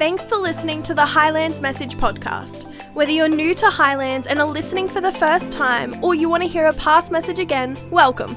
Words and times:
Thanks 0.00 0.24
for 0.24 0.38
listening 0.38 0.82
to 0.84 0.94
the 0.94 1.04
Highlands 1.04 1.60
Message 1.60 1.94
Podcast. 1.94 2.64
Whether 2.94 3.12
you're 3.12 3.28
new 3.28 3.54
to 3.56 3.68
Highlands 3.68 4.28
and 4.28 4.40
are 4.40 4.46
listening 4.46 4.88
for 4.88 5.02
the 5.02 5.12
first 5.12 5.52
time, 5.52 6.02
or 6.02 6.14
you 6.14 6.30
want 6.30 6.42
to 6.42 6.48
hear 6.48 6.64
a 6.64 6.72
past 6.72 7.12
message 7.12 7.38
again, 7.38 7.76
welcome. 7.90 8.34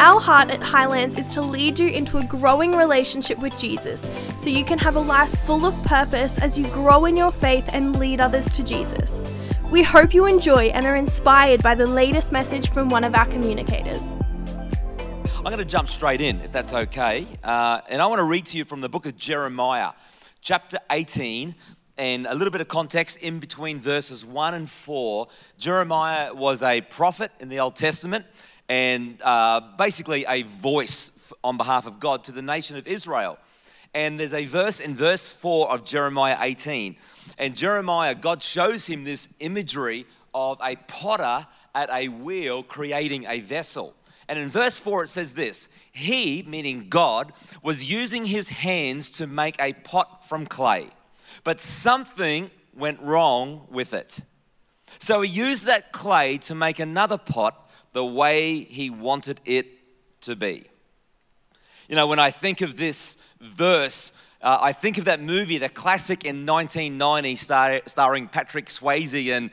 Our 0.00 0.18
heart 0.18 0.50
at 0.50 0.60
Highlands 0.60 1.16
is 1.16 1.32
to 1.34 1.42
lead 1.42 1.78
you 1.78 1.90
into 1.90 2.18
a 2.18 2.24
growing 2.24 2.74
relationship 2.74 3.38
with 3.38 3.56
Jesus 3.56 4.12
so 4.36 4.50
you 4.50 4.64
can 4.64 4.80
have 4.80 4.96
a 4.96 5.00
life 5.00 5.30
full 5.42 5.64
of 5.64 5.80
purpose 5.84 6.40
as 6.40 6.58
you 6.58 6.66
grow 6.70 7.04
in 7.04 7.16
your 7.16 7.30
faith 7.30 7.70
and 7.72 8.00
lead 8.00 8.20
others 8.20 8.48
to 8.56 8.64
Jesus. 8.64 9.16
We 9.70 9.84
hope 9.84 10.12
you 10.12 10.26
enjoy 10.26 10.70
and 10.70 10.84
are 10.86 10.96
inspired 10.96 11.62
by 11.62 11.76
the 11.76 11.86
latest 11.86 12.32
message 12.32 12.70
from 12.70 12.88
one 12.88 13.04
of 13.04 13.14
our 13.14 13.26
communicators. 13.26 14.02
I'm 15.36 15.44
going 15.44 15.58
to 15.58 15.64
jump 15.64 15.88
straight 15.88 16.20
in, 16.20 16.40
if 16.40 16.50
that's 16.50 16.72
okay. 16.72 17.28
Uh, 17.44 17.80
and 17.88 18.02
I 18.02 18.06
want 18.06 18.18
to 18.18 18.24
read 18.24 18.46
to 18.46 18.58
you 18.58 18.64
from 18.64 18.80
the 18.80 18.88
book 18.88 19.06
of 19.06 19.16
Jeremiah, 19.16 19.92
chapter 20.46 20.78
18, 20.92 21.56
and 21.98 22.24
a 22.24 22.32
little 22.32 22.52
bit 22.52 22.60
of 22.60 22.68
context 22.68 23.18
in 23.18 23.40
between 23.40 23.80
verses 23.80 24.24
1 24.24 24.54
and 24.54 24.70
4. 24.70 25.26
Jeremiah 25.58 26.32
was 26.32 26.62
a 26.62 26.82
prophet 26.82 27.32
in 27.40 27.48
the 27.48 27.58
Old 27.58 27.74
Testament 27.74 28.24
and 28.68 29.20
uh, 29.22 29.60
basically 29.76 30.24
a 30.28 30.42
voice 30.42 31.32
on 31.42 31.56
behalf 31.56 31.88
of 31.88 31.98
God 31.98 32.22
to 32.24 32.30
the 32.30 32.42
nation 32.42 32.76
of 32.76 32.86
Israel. 32.86 33.38
And 33.92 34.20
there's 34.20 34.34
a 34.34 34.44
verse 34.44 34.78
in 34.78 34.94
verse 34.94 35.32
4 35.32 35.72
of 35.72 35.84
Jeremiah 35.84 36.36
18. 36.40 36.94
And 37.38 37.56
Jeremiah, 37.56 38.14
God 38.14 38.40
shows 38.40 38.86
him 38.86 39.02
this 39.02 39.28
imagery 39.40 40.06
of 40.32 40.60
a 40.62 40.76
potter 40.86 41.44
at 41.74 41.90
a 41.90 42.06
wheel 42.06 42.62
creating 42.62 43.24
a 43.26 43.40
vessel. 43.40 43.96
And 44.28 44.38
in 44.38 44.48
verse 44.48 44.80
4, 44.80 45.04
it 45.04 45.08
says 45.08 45.34
this 45.34 45.68
He, 45.92 46.42
meaning 46.46 46.88
God, 46.88 47.32
was 47.62 47.90
using 47.90 48.24
his 48.24 48.50
hands 48.50 49.10
to 49.12 49.26
make 49.26 49.56
a 49.60 49.72
pot 49.72 50.28
from 50.28 50.46
clay, 50.46 50.88
but 51.44 51.60
something 51.60 52.50
went 52.74 53.00
wrong 53.00 53.66
with 53.70 53.94
it. 53.94 54.20
So 54.98 55.22
he 55.22 55.30
used 55.30 55.66
that 55.66 55.92
clay 55.92 56.38
to 56.38 56.54
make 56.54 56.78
another 56.78 57.18
pot 57.18 57.70
the 57.92 58.04
way 58.04 58.60
he 58.60 58.90
wanted 58.90 59.40
it 59.44 59.66
to 60.22 60.36
be. 60.36 60.64
You 61.88 61.96
know, 61.96 62.06
when 62.06 62.18
I 62.18 62.30
think 62.30 62.60
of 62.60 62.76
this 62.76 63.16
verse, 63.40 64.12
uh, 64.42 64.58
I 64.60 64.72
think 64.72 64.98
of 64.98 65.04
that 65.04 65.20
movie, 65.20 65.58
the 65.58 65.68
classic 65.68 66.24
in 66.24 66.46
1990, 66.46 67.36
star, 67.36 67.80
starring 67.86 68.28
Patrick 68.28 68.66
Swayze 68.66 69.32
and 69.32 69.50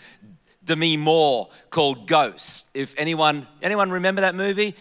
Demi 0.66 0.98
Moore, 0.98 1.50
called 1.70 2.08
Ghost. 2.08 2.70
If 2.74 2.96
anyone 2.98 3.48
anyone 3.62 3.92
remember 3.92 4.22
that 4.22 4.36
movie, 4.36 4.76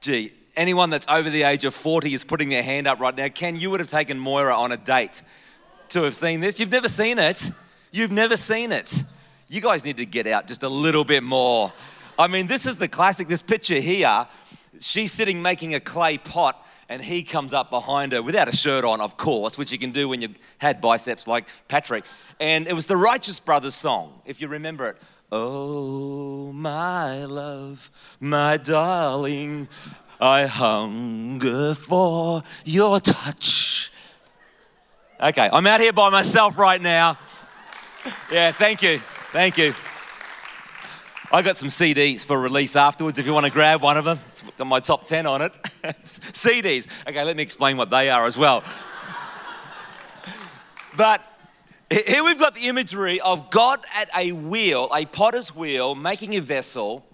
gee, 0.00 0.32
anyone 0.56 0.90
that's 0.90 1.06
over 1.08 1.30
the 1.30 1.42
age 1.44 1.64
of 1.64 1.74
40 1.74 2.12
is 2.14 2.24
putting 2.24 2.48
their 2.48 2.62
hand 2.62 2.86
up 2.86 3.00
right 3.00 3.14
now. 3.16 3.28
Ken, 3.28 3.56
you 3.56 3.70
would 3.70 3.80
have 3.80 3.88
taken 3.88 4.18
Moira 4.18 4.54
on 4.54 4.72
a 4.72 4.76
date 4.76 5.22
to 5.90 6.02
have 6.02 6.14
seen 6.14 6.40
this. 6.40 6.60
You've 6.60 6.70
never 6.70 6.88
seen 6.88 7.18
it. 7.18 7.50
You've 7.90 8.12
never 8.12 8.36
seen 8.36 8.72
it. 8.72 9.02
You 9.48 9.60
guys 9.60 9.84
need 9.84 9.96
to 9.96 10.06
get 10.06 10.26
out 10.26 10.46
just 10.46 10.62
a 10.62 10.68
little 10.68 11.04
bit 11.04 11.22
more. 11.22 11.72
I 12.18 12.26
mean, 12.26 12.48
this 12.48 12.66
is 12.66 12.76
the 12.76 12.88
classic, 12.88 13.28
this 13.28 13.42
picture 13.42 13.80
here. 13.80 14.26
She's 14.80 15.12
sitting 15.12 15.42
making 15.42 15.74
a 15.74 15.80
clay 15.80 16.18
pot, 16.18 16.64
and 16.88 17.02
he 17.02 17.22
comes 17.22 17.52
up 17.52 17.70
behind 17.70 18.12
her 18.12 18.22
without 18.22 18.48
a 18.48 18.56
shirt 18.56 18.84
on, 18.84 19.00
of 19.00 19.16
course, 19.16 19.58
which 19.58 19.72
you 19.72 19.78
can 19.78 19.90
do 19.90 20.08
when 20.08 20.22
you 20.22 20.28
had 20.58 20.80
biceps 20.80 21.26
like 21.26 21.48
Patrick. 21.68 22.04
And 22.40 22.66
it 22.66 22.72
was 22.74 22.86
the 22.86 22.96
Righteous 22.96 23.40
Brothers 23.40 23.74
song, 23.74 24.20
if 24.24 24.40
you 24.40 24.48
remember 24.48 24.88
it. 24.88 24.96
Oh, 25.30 26.52
my 26.52 27.24
love, 27.24 27.90
my 28.20 28.56
darling, 28.56 29.68
I 30.20 30.46
hunger 30.46 31.74
for 31.74 32.42
your 32.64 33.00
touch. 33.00 33.92
Okay, 35.20 35.50
I'm 35.52 35.66
out 35.66 35.80
here 35.80 35.92
by 35.92 36.10
myself 36.10 36.56
right 36.56 36.80
now. 36.80 37.18
Yeah, 38.32 38.52
thank 38.52 38.82
you. 38.82 39.00
Thank 39.32 39.58
you. 39.58 39.74
I 41.30 41.42
got 41.42 41.58
some 41.58 41.68
CDs 41.68 42.24
for 42.24 42.40
release 42.40 42.74
afterwards 42.74 43.18
if 43.18 43.26
you 43.26 43.34
want 43.34 43.44
to 43.44 43.52
grab 43.52 43.82
one 43.82 43.98
of 43.98 44.06
them. 44.06 44.18
It's 44.28 44.42
got 44.56 44.66
my 44.66 44.80
top 44.80 45.04
10 45.04 45.26
on 45.26 45.42
it. 45.42 45.52
CDs. 46.02 46.86
Okay, 47.06 47.22
let 47.22 47.36
me 47.36 47.42
explain 47.42 47.76
what 47.76 47.90
they 47.90 48.08
are 48.08 48.24
as 48.24 48.38
well. 48.38 48.64
but 50.96 51.22
here 51.90 52.24
we've 52.24 52.38
got 52.38 52.54
the 52.54 52.66
imagery 52.66 53.20
of 53.20 53.50
God 53.50 53.80
at 53.94 54.08
a 54.16 54.32
wheel, 54.32 54.88
a 54.94 55.04
potter's 55.04 55.54
wheel, 55.54 55.94
making 55.94 56.34
a 56.34 56.40
vessel. 56.40 57.04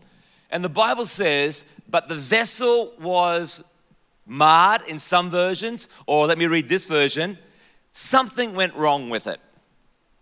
And 0.49 0.65
the 0.65 0.69
Bible 0.69 1.07
says, 1.07 1.65
but 1.91 2.09
the 2.09 2.15
vessel 2.15 2.93
was 3.01 3.65
marred 4.27 4.83
in 4.83 5.01
some 5.01 5.29
versions, 5.29 5.89
or 6.07 6.29
let 6.29 6.39
me 6.39 6.47
read 6.47 6.69
this 6.69 6.87
version 6.87 7.37
something 7.97 8.55
went 8.55 8.75
wrong 8.75 9.09
with 9.09 9.27
it. 9.27 9.41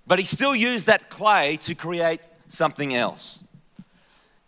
But 0.06 0.18
he 0.18 0.24
still 0.24 0.54
used 0.54 0.86
that 0.86 1.10
clay 1.10 1.56
to 1.62 1.74
create 1.74 2.20
something 2.46 2.94
else. 2.94 3.44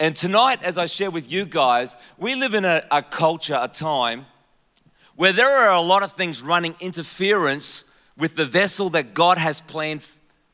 And 0.05 0.15
tonight, 0.15 0.63
as 0.63 0.77
I 0.77 0.85
share 0.85 1.11
with 1.11 1.33
you 1.33 1.47
guys, 1.47 1.97
we 2.19 2.35
live 2.35 2.53
in 2.53 2.67
a, 2.67 2.85
a, 2.91 3.03
culture, 3.03 3.59
a 3.59 3.69
time 3.69 4.27
where 5.17 5.33
there 5.33 5.49
are 5.49 5.73
a 5.73 5.81
lot 5.81 6.03
of 6.03 6.13
things 6.13 6.43
running 6.43 6.75
interference 6.79 7.85
with 8.15 8.37
the 8.37 8.45
vessel 8.45 8.91
that 8.91 9.15
God 9.15 9.39
has 9.39 9.63
planned, 9.63 10.07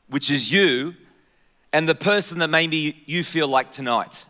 which 0.07 0.31
is 0.31 0.53
you, 0.53 0.95
and 1.73 1.85
the 1.85 1.95
person 1.95 2.39
that 2.39 2.47
maybe 2.47 3.03
you 3.05 3.25
feel 3.25 3.49
like 3.49 3.71
tonight. 3.71 4.25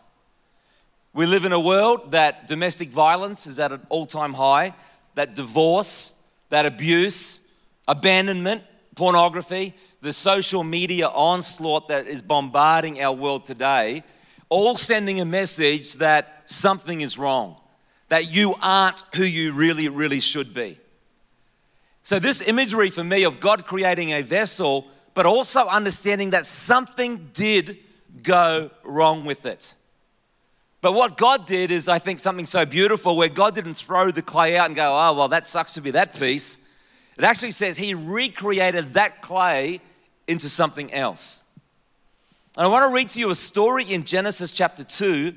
We 1.14 1.26
live 1.26 1.44
in 1.44 1.52
a 1.52 1.60
world 1.60 2.10
that 2.10 2.48
domestic 2.48 2.88
violence 2.88 3.46
is 3.46 3.60
at 3.60 3.70
an 3.70 3.86
all 3.90 4.06
time 4.06 4.34
high, 4.34 4.74
that 5.14 5.36
divorce, 5.36 6.14
that 6.48 6.66
abuse, 6.66 7.38
abandonment, 7.86 8.64
pornography, 8.96 9.74
the 10.00 10.12
social 10.12 10.64
media 10.64 11.06
onslaught 11.06 11.86
that 11.90 12.08
is 12.08 12.22
bombarding 12.22 13.00
our 13.00 13.14
world 13.14 13.44
today 13.44 14.02
all 14.52 14.76
sending 14.76 15.18
a 15.18 15.24
message 15.24 15.94
that 15.94 16.42
something 16.44 17.00
is 17.00 17.16
wrong, 17.16 17.56
that 18.08 18.30
you 18.30 18.54
aren't 18.60 19.02
who 19.14 19.24
you 19.24 19.54
really, 19.54 19.88
really 19.88 20.20
should 20.20 20.52
be. 20.52 20.78
So, 22.02 22.18
this 22.18 22.46
imagery 22.46 22.90
for 22.90 23.02
me 23.02 23.22
of 23.22 23.40
God 23.40 23.64
creating 23.64 24.10
a 24.10 24.20
vessel, 24.20 24.86
but 25.14 25.24
also 25.24 25.66
understanding 25.68 26.30
that 26.30 26.44
something 26.44 27.30
did 27.32 27.78
go 28.22 28.70
wrong 28.84 29.24
with 29.24 29.46
it. 29.46 29.74
But 30.82 30.92
what 30.92 31.16
God 31.16 31.46
did 31.46 31.70
is, 31.70 31.88
I 31.88 31.98
think, 31.98 32.20
something 32.20 32.44
so 32.44 32.66
beautiful 32.66 33.16
where 33.16 33.30
God 33.30 33.54
didn't 33.54 33.74
throw 33.74 34.10
the 34.10 34.20
clay 34.20 34.58
out 34.58 34.66
and 34.66 34.76
go, 34.76 34.92
oh, 34.92 35.14
well, 35.14 35.28
that 35.28 35.48
sucks 35.48 35.72
to 35.74 35.80
be 35.80 35.92
that 35.92 36.18
piece. 36.18 36.58
It 37.16 37.24
actually 37.24 37.52
says 37.52 37.78
He 37.78 37.94
recreated 37.94 38.92
that 38.94 39.22
clay 39.22 39.80
into 40.28 40.50
something 40.50 40.92
else. 40.92 41.41
And 42.54 42.66
I 42.66 42.68
want 42.68 42.86
to 42.86 42.94
read 42.94 43.08
to 43.08 43.18
you 43.18 43.30
a 43.30 43.34
story 43.34 43.84
in 43.84 44.04
Genesis 44.04 44.52
chapter 44.52 44.84
2 44.84 45.34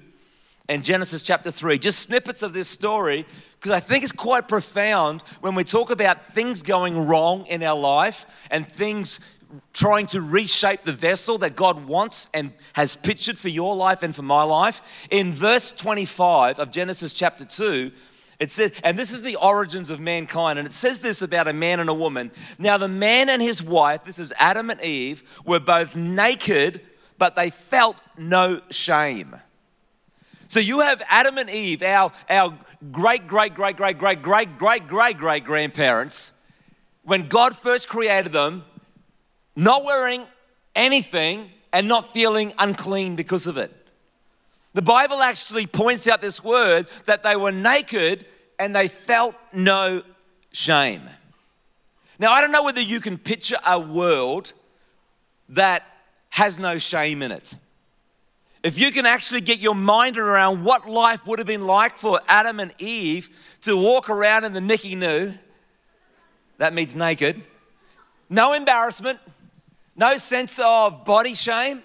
and 0.67 0.83
Genesis 0.83 1.23
chapter 1.23 1.49
3, 1.49 1.79
just 1.79 1.99
snippets 1.99 2.43
of 2.43 2.51
this 2.51 2.67
story, 2.67 3.25
because 3.53 3.71
I 3.71 3.79
think 3.79 4.03
it's 4.03 4.11
quite 4.11 4.49
profound 4.49 5.21
when 5.39 5.55
we 5.55 5.63
talk 5.63 5.91
about 5.91 6.33
things 6.33 6.61
going 6.61 7.07
wrong 7.07 7.45
in 7.45 7.63
our 7.63 7.79
life 7.79 8.47
and 8.51 8.67
things 8.67 9.21
trying 9.71 10.07
to 10.07 10.19
reshape 10.19 10.81
the 10.81 10.91
vessel 10.91 11.37
that 11.37 11.55
God 11.55 11.87
wants 11.87 12.27
and 12.33 12.51
has 12.73 12.97
pictured 12.97 13.39
for 13.39 13.47
your 13.47 13.77
life 13.77 14.03
and 14.03 14.13
for 14.13 14.23
my 14.23 14.43
life. 14.43 15.07
In 15.09 15.31
verse 15.31 15.71
25 15.71 16.59
of 16.59 16.69
Genesis 16.69 17.13
chapter 17.13 17.45
2, 17.45 17.93
it 18.39 18.51
says, 18.51 18.73
and 18.83 18.99
this 18.99 19.13
is 19.13 19.23
the 19.23 19.37
origins 19.37 19.89
of 19.89 20.01
mankind, 20.01 20.59
and 20.59 20.67
it 20.67 20.73
says 20.73 20.99
this 20.99 21.21
about 21.21 21.47
a 21.47 21.53
man 21.53 21.79
and 21.79 21.89
a 21.89 21.93
woman. 21.93 22.31
Now, 22.59 22.77
the 22.77 22.89
man 22.89 23.29
and 23.29 23.41
his 23.41 23.63
wife, 23.63 24.03
this 24.03 24.19
is 24.19 24.33
Adam 24.37 24.69
and 24.69 24.81
Eve, 24.81 25.23
were 25.45 25.61
both 25.61 25.95
naked 25.95 26.81
but 27.17 27.35
they 27.35 27.49
felt 27.49 28.01
no 28.17 28.61
shame. 28.69 29.35
So 30.47 30.59
you 30.59 30.81
have 30.81 31.01
Adam 31.09 31.37
and 31.37 31.49
Eve, 31.49 31.81
our, 31.81 32.11
our 32.29 32.57
great, 32.91 33.27
great, 33.27 33.53
great, 33.55 33.77
great, 33.77 33.97
great, 33.97 34.21
great, 34.21 34.57
great, 34.57 34.87
great, 34.87 35.17
great 35.17 35.43
grandparents, 35.43 36.31
when 37.03 37.27
God 37.27 37.55
first 37.55 37.89
created 37.89 38.31
them, 38.31 38.63
not 39.55 39.83
wearing 39.83 40.25
anything 40.75 41.49
and 41.71 41.87
not 41.87 42.13
feeling 42.13 42.53
unclean 42.57 43.15
because 43.15 43.47
of 43.47 43.57
it. 43.57 43.71
The 44.73 44.81
Bible 44.81 45.21
actually 45.21 45.67
points 45.67 46.07
out 46.07 46.21
this 46.21 46.43
word 46.43 46.87
that 47.05 47.23
they 47.23 47.35
were 47.35 47.51
naked 47.51 48.25
and 48.59 48.75
they 48.75 48.87
felt 48.87 49.35
no 49.53 50.03
shame. 50.51 51.01
Now, 52.19 52.31
I 52.31 52.41
don't 52.41 52.51
know 52.51 52.63
whether 52.63 52.81
you 52.81 52.99
can 52.99 53.17
picture 53.17 53.57
a 53.65 53.79
world 53.79 54.53
that 55.49 55.83
has 56.35 56.59
no 56.59 56.77
shame 56.77 57.21
in 57.21 57.31
it. 57.31 57.55
If 58.61 58.77
you 58.77 58.91
can 58.91 59.05
actually 59.05 59.39
get 59.39 59.59
your 59.59 59.73
mind 59.73 60.17
around 60.17 60.65
what 60.65 60.85
life 60.85 61.25
would 61.25 61.39
have 61.39 61.47
been 61.47 61.65
like 61.65 61.97
for 61.97 62.19
Adam 62.27 62.59
and 62.59 62.73
Eve 62.77 63.29
to 63.61 63.77
walk 63.77 64.09
around 64.09 64.43
in 64.43 64.51
the 64.51 64.59
Nicky 64.59 64.95
New, 64.95 65.33
that 66.57 66.73
means 66.73 66.93
naked, 66.93 67.41
no 68.29 68.51
embarrassment, 68.51 69.17
no 69.95 70.17
sense 70.17 70.59
of 70.61 71.05
body 71.05 71.35
shame, 71.35 71.81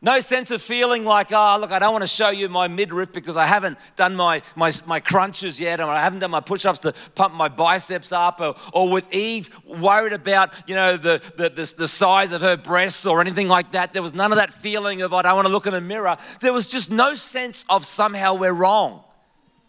No 0.00 0.20
sense 0.20 0.52
of 0.52 0.62
feeling 0.62 1.04
like, 1.04 1.32
oh, 1.32 1.58
look, 1.60 1.72
I 1.72 1.80
don't 1.80 1.92
want 1.92 2.02
to 2.02 2.08
show 2.08 2.30
you 2.30 2.48
my 2.48 2.68
midriff 2.68 3.12
because 3.12 3.36
I 3.36 3.46
haven't 3.46 3.78
done 3.96 4.14
my, 4.14 4.42
my, 4.54 4.70
my 4.86 5.00
crunches 5.00 5.58
yet, 5.58 5.80
or 5.80 5.86
I 5.86 6.00
haven't 6.00 6.20
done 6.20 6.30
my 6.30 6.40
push 6.40 6.64
ups 6.66 6.78
to 6.80 6.94
pump 7.16 7.34
my 7.34 7.48
biceps 7.48 8.12
up, 8.12 8.40
or, 8.40 8.54
or 8.72 8.88
with 8.88 9.12
Eve 9.12 9.50
worried 9.66 10.12
about, 10.12 10.54
you 10.68 10.76
know, 10.76 10.96
the, 10.96 11.20
the, 11.36 11.50
the, 11.50 11.74
the 11.78 11.88
size 11.88 12.30
of 12.30 12.42
her 12.42 12.56
breasts 12.56 13.06
or 13.06 13.20
anything 13.20 13.48
like 13.48 13.72
that. 13.72 13.92
There 13.92 14.02
was 14.02 14.14
none 14.14 14.30
of 14.30 14.38
that 14.38 14.52
feeling 14.52 15.02
of, 15.02 15.12
I 15.12 15.22
don't 15.22 15.34
want 15.34 15.48
to 15.48 15.52
look 15.52 15.66
in 15.66 15.74
a 15.74 15.80
mirror. 15.80 16.16
There 16.40 16.52
was 16.52 16.68
just 16.68 16.92
no 16.92 17.16
sense 17.16 17.64
of 17.68 17.84
somehow 17.84 18.34
we're 18.34 18.52
wrong, 18.52 19.02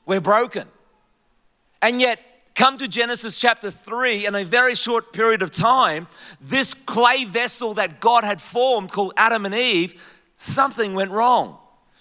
we're 0.06 0.22
broken. 0.22 0.68
And 1.82 2.00
yet, 2.00 2.20
come 2.54 2.78
to 2.78 2.88
Genesis 2.88 3.40
chapter 3.40 3.72
3, 3.72 4.28
in 4.28 4.36
a 4.36 4.44
very 4.44 4.76
short 4.76 5.12
period 5.12 5.42
of 5.42 5.50
time, 5.50 6.08
this 6.40 6.76
clay 6.76 7.26
vessel 7.26 7.74
that 7.76 8.00
God 8.00 8.24
had 8.24 8.40
formed 8.40 8.92
called 8.92 9.14
Adam 9.18 9.48
and 9.48 9.56
Eve 9.56 10.18
something 10.40 10.94
went 10.94 11.12
wrong. 11.12 11.58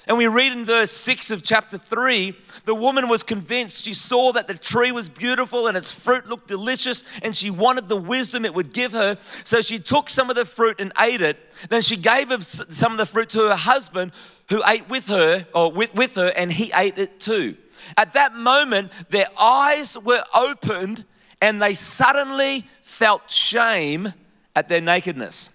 And 0.06 0.16
we 0.16 0.26
read 0.26 0.52
in 0.52 0.64
verse 0.64 0.90
6 0.92 1.30
of 1.32 1.42
chapter 1.42 1.76
3 1.76 2.34
the 2.64 2.74
woman 2.74 3.08
was 3.08 3.22
convinced. 3.22 3.84
She 3.84 3.92
saw 3.94 4.32
that 4.32 4.46
the 4.46 4.54
tree 4.54 4.92
was 4.92 5.08
beautiful 5.08 5.66
and 5.66 5.76
its 5.76 5.92
fruit 5.92 6.26
looked 6.26 6.48
delicious, 6.48 7.02
and 7.22 7.34
she 7.34 7.50
wanted 7.50 7.88
the 7.88 7.96
wisdom 7.96 8.44
it 8.44 8.54
would 8.54 8.72
give 8.72 8.92
her. 8.92 9.18
So 9.44 9.60
she 9.60 9.78
took 9.78 10.08
some 10.08 10.30
of 10.30 10.36
the 10.36 10.44
fruit 10.44 10.80
and 10.80 10.92
ate 11.00 11.20
it. 11.20 11.38
Then 11.68 11.82
she 11.82 11.96
gave 11.96 12.32
some 12.44 12.92
of 12.92 12.98
the 12.98 13.06
fruit 13.06 13.30
to 13.30 13.48
her 13.48 13.56
husband, 13.56 14.12
who 14.48 14.62
ate 14.66 14.88
with 14.88 15.08
her, 15.08 15.46
or 15.54 15.72
with, 15.72 15.94
with 15.94 16.14
her, 16.14 16.32
and 16.36 16.52
he 16.52 16.70
ate 16.74 16.98
it 16.98 17.20
too. 17.20 17.56
At 17.96 18.14
that 18.14 18.34
moment, 18.34 18.92
their 19.10 19.28
eyes 19.38 19.96
were 19.98 20.24
opened, 20.34 21.04
and 21.40 21.60
they 21.60 21.74
suddenly 21.74 22.66
felt 22.82 23.30
shame 23.30 24.12
at 24.54 24.68
their 24.68 24.80
nakedness. 24.80 25.50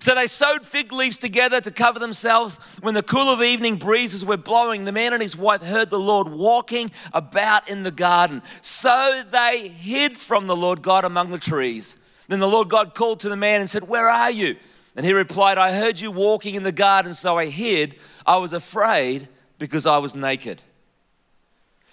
So 0.00 0.14
they 0.14 0.26
sewed 0.26 0.66
fig 0.66 0.92
leaves 0.92 1.18
together 1.18 1.60
to 1.62 1.70
cover 1.70 1.98
themselves. 1.98 2.58
When 2.80 2.94
the 2.94 3.02
cool 3.02 3.30
of 3.30 3.42
evening 3.42 3.76
breezes 3.76 4.24
were 4.24 4.36
blowing, 4.36 4.84
the 4.84 4.92
man 4.92 5.14
and 5.14 5.22
his 5.22 5.36
wife 5.36 5.62
heard 5.62 5.88
the 5.88 5.98
Lord 5.98 6.28
walking 6.28 6.90
about 7.14 7.70
in 7.70 7.82
the 7.84 7.90
garden. 7.90 8.42
So 8.60 9.22
they 9.30 9.68
hid 9.68 10.18
from 10.18 10.46
the 10.46 10.56
Lord 10.56 10.82
God 10.82 11.04
among 11.04 11.30
the 11.30 11.38
trees. 11.38 11.96
Then 12.28 12.40
the 12.40 12.48
Lord 12.48 12.68
God 12.68 12.94
called 12.94 13.20
to 13.20 13.30
the 13.30 13.36
man 13.36 13.60
and 13.60 13.70
said, 13.70 13.88
Where 13.88 14.08
are 14.08 14.30
you? 14.30 14.56
And 14.94 15.06
he 15.06 15.12
replied, 15.14 15.56
I 15.56 15.72
heard 15.72 15.98
you 15.98 16.10
walking 16.10 16.54
in 16.54 16.64
the 16.64 16.72
garden, 16.72 17.14
so 17.14 17.38
I 17.38 17.46
hid. 17.46 17.96
I 18.26 18.36
was 18.36 18.52
afraid 18.52 19.28
because 19.58 19.86
I 19.86 19.98
was 19.98 20.14
naked. 20.14 20.60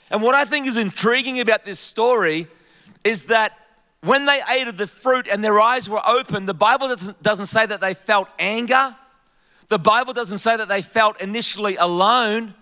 And 0.10 0.22
what 0.22 0.36
I 0.36 0.44
think 0.44 0.68
is 0.68 0.76
intriguing 0.76 1.40
about 1.40 1.64
this 1.64 1.80
story 1.80 2.48
is 3.04 3.26
that 3.26 3.58
when 4.06 4.26
they 4.26 4.40
ate 4.50 4.68
of 4.68 4.78
the 4.78 4.88
fruit 4.88 5.28
and 5.28 5.44
their 5.44 5.60
eyes 5.60 5.90
were 5.90 6.02
open, 6.08 6.46
the 6.46 6.54
Bible 6.54 6.96
doesn't 7.22 7.46
say 7.48 7.66
that 7.66 7.82
they 7.82 7.94
felt 7.94 8.28
anger. 8.38 8.96
The 9.68 9.80
Bible 9.80 10.14
doesn't 10.14 10.38
say 10.38 10.56
that 10.58 10.70
they 10.70 10.82
felt 10.82 11.20
initially 11.20 11.76
alone. 11.76 12.54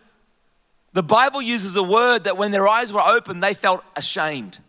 The 0.94 1.04
Bible 1.04 1.42
uses 1.42 1.76
a 1.76 1.84
word 1.84 2.26
that 2.26 2.38
when 2.38 2.52
their 2.52 2.68
eyes 2.68 2.94
were 2.94 3.02
open, 3.02 3.40
they 3.40 3.54
felt 3.54 3.84
ashamed. 3.96 4.60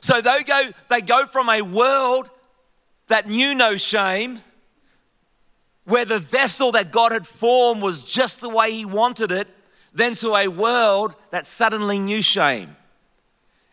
So 0.00 0.20
they 0.20 0.44
go, 0.44 0.70
they 0.88 1.00
go 1.00 1.26
from 1.26 1.48
a 1.48 1.62
world 1.62 2.30
that 3.08 3.28
knew 3.28 3.54
no 3.54 3.76
shame, 3.76 4.40
where 5.84 6.04
the 6.04 6.18
vessel 6.18 6.72
that 6.72 6.92
God 6.92 7.12
had 7.12 7.26
formed 7.26 7.82
was 7.82 8.02
just 8.02 8.40
the 8.40 8.48
way 8.48 8.72
He 8.72 8.84
wanted 8.84 9.32
it, 9.32 9.48
then 9.92 10.14
to 10.16 10.34
a 10.36 10.48
world 10.48 11.16
that 11.30 11.46
suddenly 11.46 11.98
knew 11.98 12.22
shame. 12.22 12.76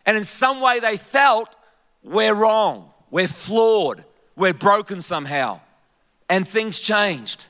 And 0.06 0.16
in 0.16 0.24
some 0.24 0.60
way, 0.60 0.80
they 0.80 0.96
felt 0.96 1.54
we're 2.02 2.34
wrong, 2.34 2.90
we're 3.10 3.28
flawed, 3.28 4.04
we're 4.36 4.54
broken 4.54 5.00
somehow. 5.00 5.60
And 6.28 6.46
things 6.46 6.80
changed. 6.80 7.46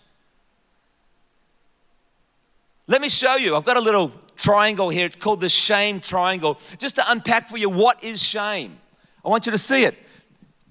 Let 2.87 3.01
me 3.01 3.09
show 3.09 3.37
you. 3.37 3.57
I've 3.57 3.65
got 3.65 3.77
a 3.77 3.81
little 3.81 4.13
triangle 4.37 4.89
here. 4.91 5.07
It's 5.07 5.17
called 5.17 5.41
the 5.41 5.49
shame 5.49 6.01
triangle. 6.01 6.59
Just 6.79 6.97
to 6.97 7.11
unpack 7.11 7.49
for 7.49 7.57
you 7.57 7.71
what 7.71 8.03
is 8.03 8.23
shame. 8.23 8.79
I 9.25 9.29
want 9.29 9.47
you 9.47 9.53
to 9.53 9.59
see 9.59 9.85
it. 9.85 9.97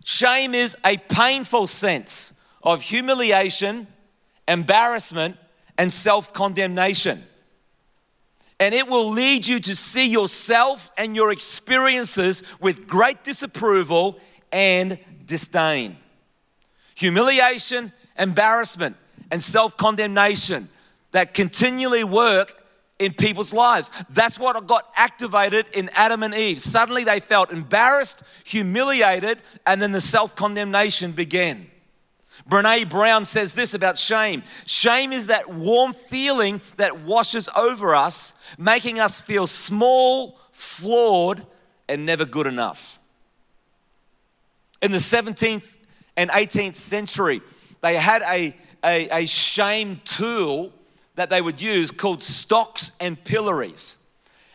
Shame 0.03 0.53
is 0.53 0.75
a 0.85 0.97
painful 0.97 1.67
sense 1.67 2.39
of 2.61 2.81
humiliation, 2.81 3.87
embarrassment, 4.47 5.37
and 5.77 5.91
self 5.91 6.33
condemnation 6.33 7.23
and 8.63 8.73
it 8.73 8.87
will 8.87 9.09
lead 9.09 9.45
you 9.45 9.59
to 9.59 9.75
see 9.75 10.07
yourself 10.07 10.89
and 10.97 11.17
your 11.17 11.33
experiences 11.33 12.43
with 12.61 12.87
great 12.87 13.21
disapproval 13.21 14.17
and 14.53 14.97
disdain. 15.25 15.97
Humiliation, 16.95 17.91
embarrassment, 18.17 18.95
and 19.31 19.43
self 19.43 19.75
condemnation 19.75 20.69
that 21.11 21.33
continually 21.33 22.05
work 22.05 22.55
in 22.99 23.11
people's 23.11 23.51
lives. 23.51 23.91
That's 24.09 24.39
what 24.39 24.65
got 24.65 24.85
activated 24.95 25.65
in 25.73 25.89
Adam 25.93 26.23
and 26.23 26.33
Eve. 26.33 26.61
Suddenly 26.61 27.03
they 27.03 27.19
felt 27.19 27.51
embarrassed, 27.51 28.23
humiliated, 28.45 29.41
and 29.65 29.81
then 29.81 29.91
the 29.91 29.99
self 29.99 30.37
condemnation 30.37 31.11
began. 31.11 31.67
Brene 32.49 32.89
Brown 32.89 33.25
says 33.25 33.53
this 33.53 33.73
about 33.73 33.97
shame 33.97 34.43
shame 34.65 35.13
is 35.13 35.27
that 35.27 35.49
warm 35.49 35.93
feeling 35.93 36.61
that 36.77 37.01
washes 37.01 37.49
over 37.55 37.95
us, 37.95 38.33
making 38.57 38.99
us 38.99 39.21
feel 39.21 39.47
small, 39.47 40.39
flawed, 40.51 41.45
and 41.87 42.05
never 42.05 42.25
good 42.25 42.47
enough. 42.47 42.99
In 44.81 44.91
the 44.91 44.97
17th 44.97 45.77
and 46.17 46.29
18th 46.29 46.75
century, 46.75 47.41
they 47.81 47.95
had 47.95 48.21
a, 48.23 48.55
a, 48.83 49.23
a 49.23 49.25
shame 49.25 50.01
tool 50.03 50.73
that 51.15 51.29
they 51.29 51.41
would 51.41 51.61
use 51.61 51.91
called 51.91 52.21
stocks 52.21 52.91
and 52.99 53.21
pillories. 53.23 53.97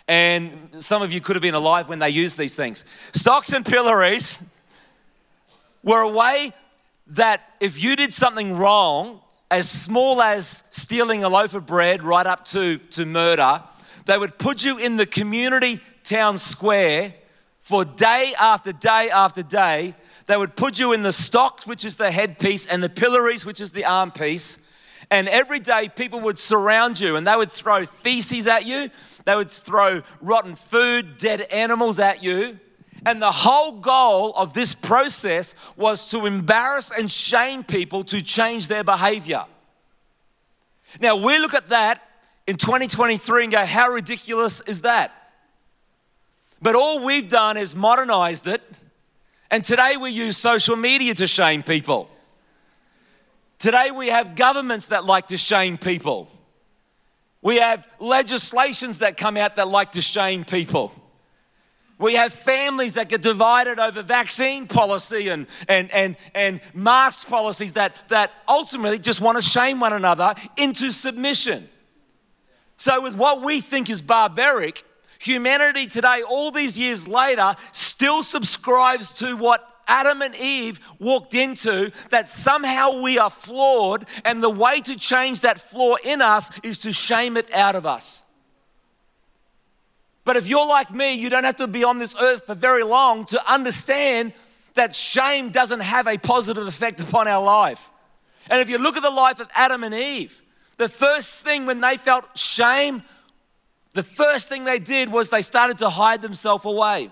And 0.07 0.71
some 0.81 1.03
of 1.03 1.13
you 1.13 1.21
could 1.21 1.37
have 1.37 1.43
been 1.43 1.55
alive 1.55 1.89
when 1.89 1.99
they 1.99 2.11
used 2.11 2.39
these 2.39 2.55
things. 2.55 2.85
Stocks 3.13 3.53
and 3.53 3.65
pillories 3.65 4.39
were 5.83 6.01
a 6.01 6.09
way 6.09 6.53
that 7.09 7.43
if 7.61 7.83
you 7.83 7.97
did 7.97 8.13
something 8.13 8.57
wrong, 8.57 9.21
as 9.51 9.71
small 9.71 10.21
as 10.21 10.63
stealing 10.69 11.25
a 11.25 11.29
loaf 11.29 11.55
of 11.55 11.67
bread 11.67 12.03
right 12.03 12.27
up 12.27 12.45
to, 12.47 12.79
to 12.91 13.07
murder, 13.07 13.63
they 14.05 14.19
would 14.19 14.39
put 14.39 14.65
you 14.65 14.79
in 14.79 14.97
the 14.97 15.07
community 15.07 15.81
town 16.05 16.39
square 16.39 17.15
for 17.61 17.85
day 17.85 18.35
after 18.39 18.73
day 18.73 19.11
after 19.11 19.43
day. 19.43 19.95
They 20.27 20.37
would 20.37 20.57
put 20.57 20.79
you 20.79 20.93
in 20.93 21.03
the 21.03 21.13
stocks, 21.13 21.67
which 21.67 21.85
is 21.85 21.97
the 21.97 22.11
headpiece, 22.11 22.67
and 22.67 22.83
the 22.83 22.89
pillories, 22.89 23.47
which 23.47 23.61
is 23.61 23.73
the 23.73 23.87
arm 23.87 24.11
piece. 24.11 24.67
And 25.11 25.29
every 25.29 25.61
day 25.61 25.89
people 25.95 26.21
would 26.21 26.39
surround 26.39 27.01
you 27.01 27.17
and 27.17 27.27
they 27.27 27.37
would 27.37 27.51
throw 27.51 27.87
feces 27.87 28.47
at 28.47 28.67
you, 28.67 28.91
they 29.25 29.35
would 29.35 29.51
throw 29.51 30.03
rotten 30.21 30.55
food, 30.55 31.17
dead 31.17 31.43
animals 31.43 31.99
at 31.99 32.23
you. 32.23 32.59
And 33.07 33.23
the 33.23 33.31
whole 33.31 33.73
goal 33.73 34.33
of 34.35 34.55
this 34.55 34.75
process 34.75 35.55
was 35.77 36.11
to 36.11 36.27
embarrass 36.27 36.91
and 36.91 37.11
shame 37.11 37.63
people 37.63 38.05
to 38.05 38.21
change 38.21 38.69
their 38.69 38.85
behavior. 38.85 39.45
Now, 41.01 41.17
we 41.17 41.39
look 41.39 41.55
at 41.55 41.69
that 41.69 42.03
in 42.47 42.57
2023 42.57 43.45
and 43.45 43.53
go, 43.53 43.65
how 43.65 43.89
ridiculous 43.91 44.61
is 44.63 44.81
that? 44.83 45.13
But 46.61 46.75
all 46.75 47.05
we've 47.05 47.29
done 47.29 47.57
is 47.57 47.77
modernized 47.77 48.49
it, 48.49 48.63
and 49.51 49.63
today 49.63 49.97
we 49.97 50.11
use 50.11 50.37
social 50.37 50.77
media 50.77 51.15
to 51.15 51.27
shame 51.27 51.63
people. 51.63 52.11
Today 53.59 53.91
we 53.91 54.09
have 54.09 54.35
governments 54.35 54.87
that 54.87 55.05
like 55.05 55.29
to 55.29 55.37
shame 55.37 55.79
people. 55.79 56.29
We 57.43 57.57
have 57.57 57.89
legislations 58.01 59.01
that 59.01 59.17
come 59.17 59.37
out 59.37 59.57
that 59.57 59.69
like 59.69 59.93
to 59.93 60.01
shame 60.01 60.45
people. 60.45 60.93
We 61.99 62.15
have 62.15 62.33
families 62.33 62.95
that 62.95 63.09
get 63.09 63.23
divided 63.23 63.79
over 63.79 64.03
vaccine 64.03 64.69
policy 64.69 65.29
and, 65.29 65.47
and, 65.69 65.91
and, 65.91 66.17
and 66.35 66.61
mask 66.73 67.29
policies 67.29 67.73
that, 67.73 68.09
that 68.09 68.33
ultimately 68.49 69.01
just 69.01 69.21
want 69.21 69.37
to 69.37 69.43
shame 69.43 69.81
one 69.81 69.93
another 69.93 70.35
into 70.57 70.93
submission. 70.93 71.69
So, 72.77 73.03
with 73.03 73.17
what 73.17 73.43
we 73.43 73.61
think 73.61 73.91
is 73.91 74.01
barbaric, 74.01 74.85
humanity 75.19 75.89
today, 75.89 76.23
all 76.29 76.53
these 76.53 76.79
years 76.79 77.09
later, 77.09 77.57
still 77.73 78.23
subscribes 78.23 79.13
to 79.15 79.37
what 79.37 79.69
Adam 79.89 80.23
and 80.23 80.37
Eve 80.37 80.79
walked 81.01 81.35
into 81.35 81.91
that 82.11 82.29
somehow 82.29 83.03
we 83.03 83.19
are 83.19 83.31
flawed, 83.31 84.05
and 84.25 84.43
the 84.43 84.51
way 84.51 84.81
to 84.83 84.95
change 84.95 85.41
that 85.41 85.59
flaw 85.59 85.97
in 86.05 86.23
us 86.23 86.51
is 86.63 86.79
to 86.81 86.93
shame 86.93 87.37
it 87.37 87.53
out 87.53 87.75
of 87.75 87.87
us. 87.87 88.23
But 90.29 90.37
if 90.37 90.47
you're 90.47 90.67
like 90.67 90.91
me, 90.91 91.15
you 91.15 91.31
don't 91.31 91.45
have 91.45 91.57
to 91.57 91.67
be 91.67 91.85
on 91.85 91.99
this 91.99 92.15
earth 92.21 92.45
for 92.45 92.55
very 92.55 92.83
long 92.83 93.25
to 93.25 93.41
understand 93.51 94.35
that 94.75 94.95
shame 94.95 95.49
doesn't 95.49 95.81
have 95.81 96.07
a 96.07 96.19
positive 96.19 96.67
effect 96.67 97.01
upon 97.01 97.27
our 97.27 97.43
life. 97.43 97.91
And 98.51 98.61
if 98.61 98.69
you 98.69 98.77
look 98.77 98.99
at 98.99 99.03
the 99.03 99.09
life 99.09 99.41
of 99.41 99.49
Adam 99.55 99.85
and 99.85 99.95
Eve, 99.95 100.43
the 100.77 100.91
first 100.91 101.41
thing 101.41 101.65
when 101.65 101.81
they 101.81 101.97
felt 101.97 102.37
shame, 102.37 103.01
the 103.95 104.03
first 104.03 104.51
thing 104.51 104.65
they 104.65 104.79
did 104.79 105.11
was 105.11 105.31
they 105.31 105.41
started 105.41 105.79
to 105.79 105.89
hide 105.89 106.21
themselves 106.21 106.67
away. 106.67 107.09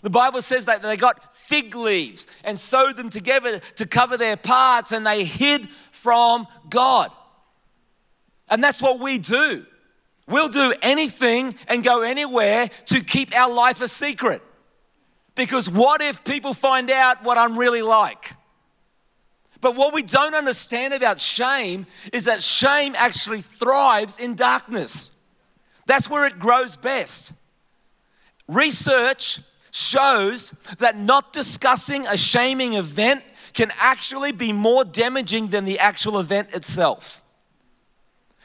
The 0.00 0.08
Bible 0.08 0.40
says 0.40 0.64
that 0.64 0.80
they 0.80 0.96
got 0.96 1.36
fig 1.36 1.74
leaves 1.74 2.26
and 2.42 2.58
sewed 2.58 2.96
them 2.96 3.10
together 3.10 3.58
to 3.76 3.86
cover 3.86 4.16
their 4.16 4.38
parts 4.38 4.92
and 4.92 5.06
they 5.06 5.24
hid 5.24 5.68
from 5.90 6.46
God. 6.70 7.12
And 8.48 8.64
that's 8.64 8.80
what 8.80 8.98
we 8.98 9.18
do. 9.18 9.66
We'll 10.30 10.48
do 10.48 10.72
anything 10.80 11.54
and 11.66 11.82
go 11.82 12.02
anywhere 12.02 12.68
to 12.86 13.00
keep 13.02 13.36
our 13.36 13.52
life 13.52 13.80
a 13.80 13.88
secret. 13.88 14.42
Because 15.34 15.68
what 15.68 16.00
if 16.00 16.24
people 16.24 16.54
find 16.54 16.90
out 16.90 17.24
what 17.24 17.36
I'm 17.36 17.58
really 17.58 17.82
like? 17.82 18.32
But 19.60 19.76
what 19.76 19.92
we 19.92 20.02
don't 20.02 20.34
understand 20.34 20.94
about 20.94 21.18
shame 21.20 21.86
is 22.12 22.24
that 22.24 22.42
shame 22.42 22.94
actually 22.96 23.42
thrives 23.42 24.18
in 24.18 24.34
darkness. 24.34 25.10
That's 25.86 26.08
where 26.08 26.24
it 26.26 26.38
grows 26.38 26.76
best. 26.76 27.32
Research 28.48 29.40
shows 29.72 30.52
that 30.78 30.96
not 30.96 31.32
discussing 31.32 32.06
a 32.06 32.16
shaming 32.16 32.74
event 32.74 33.22
can 33.52 33.70
actually 33.78 34.32
be 34.32 34.52
more 34.52 34.84
damaging 34.84 35.48
than 35.48 35.64
the 35.64 35.78
actual 35.78 36.18
event 36.18 36.54
itself. 36.54 37.22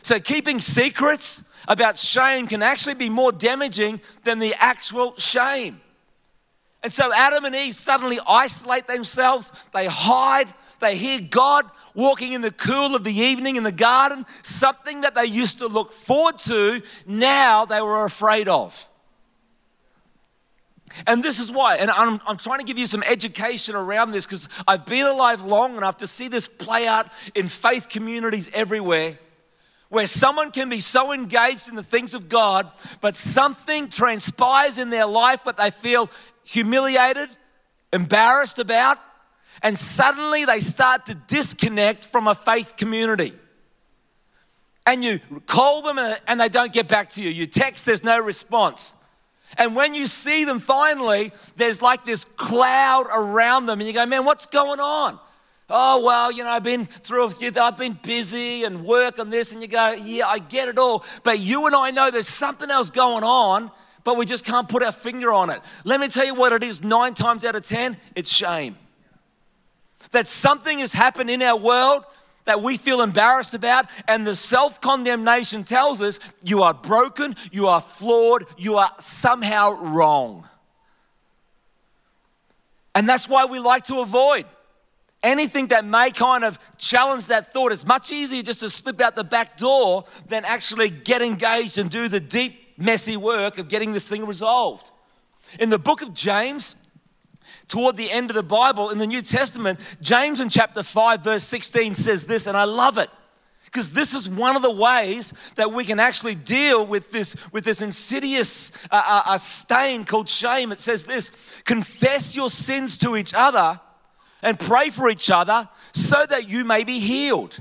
So, 0.06 0.20
keeping 0.20 0.60
secrets 0.60 1.42
about 1.68 1.98
shame 1.98 2.46
can 2.46 2.62
actually 2.62 2.94
be 2.94 3.10
more 3.10 3.32
damaging 3.32 4.00
than 4.24 4.38
the 4.38 4.54
actual 4.60 5.18
shame. 5.18 5.82
And 6.84 6.94
so, 6.94 7.12
Adam 7.12 7.44
and 7.44 7.56
Eve 7.56 7.74
suddenly 7.74 8.20
isolate 8.28 8.86
themselves, 8.86 9.52
they 9.74 9.88
hide, 9.88 10.48
they 10.80 10.96
hear 10.96 11.22
God 11.22 11.66
walking 11.96 12.34
in 12.34 12.42
the 12.42 12.52
cool 12.52 12.96
of 12.96 13.04
the 13.04 13.16
evening 13.16 13.56
in 13.56 13.64
the 13.64 13.72
garden, 13.72 14.28
something 14.44 15.02
that 15.02 15.16
they 15.16 15.26
used 15.26 15.58
to 15.58 15.66
look 15.66 15.92
forward 15.92 16.38
to, 16.38 16.84
now 17.08 17.66
they 17.66 17.82
were 17.82 18.06
afraid 18.06 18.48
of. 18.48 18.88
And 21.08 21.24
this 21.24 21.40
is 21.40 21.52
why, 21.52 21.78
and 21.78 21.90
I'm, 21.90 22.22
I'm 22.28 22.38
trying 22.38 22.60
to 22.60 22.66
give 22.66 22.78
you 22.78 22.86
some 22.86 23.02
education 23.02 23.74
around 23.74 24.12
this 24.12 24.28
because 24.28 24.50
I've 24.68 24.86
been 24.86 25.08
alive 25.08 25.42
long 25.42 25.78
enough 25.78 25.98
to 25.98 26.06
see 26.06 26.28
this 26.28 26.48
play 26.48 26.86
out 26.86 27.12
in 27.34 27.48
faith 27.48 27.90
communities 27.90 28.52
everywhere 28.54 29.18
where 29.90 30.08
someone 30.08 30.52
can 30.52 30.70
be 30.70 30.80
so 30.80 31.14
engaged 31.14 31.70
in 31.70 31.76
the 31.76 31.84
things 31.84 32.14
of 32.14 32.28
God, 32.28 32.70
but 33.02 33.16
something 33.16 33.88
transpires 33.88 34.78
in 34.78 34.90
their 34.90 35.06
life, 35.06 35.42
but 35.46 35.58
they 35.58 35.72
feel 35.72 36.10
humiliated, 36.44 37.30
embarrassed 37.94 38.60
about, 38.60 38.98
and 39.62 39.78
suddenly 39.78 40.46
they 40.46 40.60
start 40.60 41.06
to 41.06 41.16
disconnect 41.16 42.08
from 42.08 42.28
a 42.28 42.36
faith 42.36 42.76
community. 42.78 43.34
And 44.86 45.04
you 45.04 45.20
call 45.48 45.82
them 45.82 45.98
and 46.28 46.40
they 46.40 46.50
don't 46.50 46.72
get 46.72 46.88
back 46.88 47.10
to 47.12 47.22
you. 47.22 47.30
You 47.30 47.48
text, 47.48 47.86
there's 47.86 48.04
no 48.04 48.20
response. 48.20 48.94
And 49.58 49.76
when 49.76 49.94
you 49.94 50.08
see 50.08 50.44
them 50.44 50.60
finally, 50.60 51.32
there's 51.56 51.82
like 51.82 52.06
this 52.06 52.26
cloud 52.26 53.08
around 53.12 53.68
them, 53.68 53.80
and 53.80 53.88
you 53.88 53.94
go, 53.94 54.06
Man, 54.06 54.26
what's 54.26 54.46
going 54.46 54.80
on? 54.80 55.20
Oh, 55.70 56.04
well, 56.04 56.32
you 56.32 56.44
know, 56.44 56.52
I've 56.52 56.64
been 56.64 56.86
through, 56.86 57.26
a 57.26 57.30
few, 57.32 57.52
I've 57.60 57.78
been 57.78 57.98
busy 58.04 58.64
and 58.66 58.86
work 58.86 59.18
on 59.18 59.32
this, 59.32 59.52
and 59.52 59.62
you 59.62 59.68
go, 59.68 59.94
Yeah, 59.94 60.28
I 60.28 60.40
get 60.40 60.70
it 60.70 60.78
all. 60.78 61.04
But 61.24 61.40
you 61.40 61.66
and 61.66 61.76
I 61.76 61.92
know 61.92 62.12
there's 62.12 62.28
something 62.28 62.70
else 62.70 62.92
going 62.92 63.24
on, 63.24 63.72
but 64.04 64.16
we 64.16 64.28
just 64.28 64.46
can't 64.46 64.70
put 64.70 64.84
our 64.84 64.92
finger 64.92 65.34
on 65.34 65.50
it. 65.50 65.62
Let 65.84 66.00
me 66.00 66.08
tell 66.08 66.26
you 66.26 66.36
what 66.36 66.54
it 66.54 66.62
is 66.62 66.84
nine 66.84 67.16
times 67.16 67.44
out 67.44 67.56
of 67.56 67.66
10 67.66 67.98
it's 68.16 68.32
shame. 68.32 68.78
That 70.12 70.28
something 70.28 70.80
has 70.80 70.94
happened 70.94 71.32
in 71.32 71.42
our 71.42 71.58
world 71.58 72.06
that 72.46 72.62
we 72.62 72.78
feel 72.78 73.02
embarrassed 73.02 73.56
about, 73.56 73.88
and 74.08 74.26
the 74.26 74.36
self 74.36 74.80
condemnation 74.80 75.64
tells 75.64 76.00
us 76.00 76.20
you 76.44 76.62
are 76.62 76.76
broken, 76.76 77.36
you 77.52 77.68
are 77.68 77.82
flawed, 77.82 78.46
you 78.56 78.78
are 78.78 78.92
somehow 79.00 79.72
wrong. 79.72 80.48
And 82.94 83.10
that's 83.10 83.28
why 83.28 83.46
we 83.46 83.60
like 83.60 83.86
to 83.86 84.00
avoid 84.02 84.46
anything 85.26 85.68
that 85.68 85.84
may 85.84 86.12
kind 86.12 86.46
of 86.46 86.58
challenge 86.78 87.28
that 87.28 87.52
thought. 87.52 87.72
It's 87.72 87.86
much 87.86 88.12
easier 88.12 88.44
just 88.44 88.62
to 88.62 88.70
slip 88.70 89.02
out 89.02 89.16
the 89.16 89.24
back 89.24 89.58
door 89.58 90.06
than 90.28 90.46
actually 90.46 90.90
get 90.90 91.22
engaged 91.22 91.78
and 91.78 91.90
do 91.90 92.08
the 92.08 92.20
deep, 92.20 92.78
messy 92.78 93.18
work 93.18 93.58
of 93.58 93.68
getting 93.68 93.92
this 93.92 94.08
thing 94.08 94.26
resolved. 94.26 94.92
In 95.60 95.70
the 95.70 95.80
book 95.80 96.02
of 96.02 96.14
James, 96.14 96.76
toward 97.68 97.98
the 97.98 98.12
end 98.12 98.30
of 98.30 98.36
the 98.36 98.44
Bible 98.44 98.92
in 98.92 99.00
the 99.00 99.08
New 99.08 99.22
Testament, 99.22 99.80
James 100.00 100.40
in 100.40 100.50
chapter 100.50 100.84
5, 100.84 101.24
verse 101.24 101.44
16 101.44 101.96
says 101.96 102.26
this, 102.26 102.48
and 102.48 102.56
I 102.56 102.66
love 102.66 102.98
it 102.98 103.10
because 103.64 103.92
this 103.92 104.14
is 104.14 104.30
one 104.30 104.56
of 104.56 104.62
the 104.62 104.72
ways 104.72 105.34
that 105.56 105.74
we 105.74 105.84
can 105.84 106.00
actually 106.00 106.36
deal 106.36 106.86
with 106.86 107.12
this 107.12 107.36
with 107.52 107.66
this 107.66 107.82
insidious 107.82 108.72
uh, 108.90 109.02
uh, 109.06 109.24
uh, 109.26 109.38
stain 109.38 110.06
called 110.06 110.30
shame 110.30 110.72
it 110.72 110.80
says 110.80 111.04
this 111.04 111.30
confess 111.66 112.38
your 112.38 112.50
sins 112.50 112.98
to 112.98 113.18
each 113.18 113.34
other 113.34 113.78
and 114.46 114.60
pray 114.60 114.90
for 114.92 115.10
each 115.10 115.30
other 115.30 115.68
so 115.92 116.26
that 116.26 116.48
you 116.48 116.64
may 116.64 116.86
be 116.86 117.00
healed. 117.00 117.60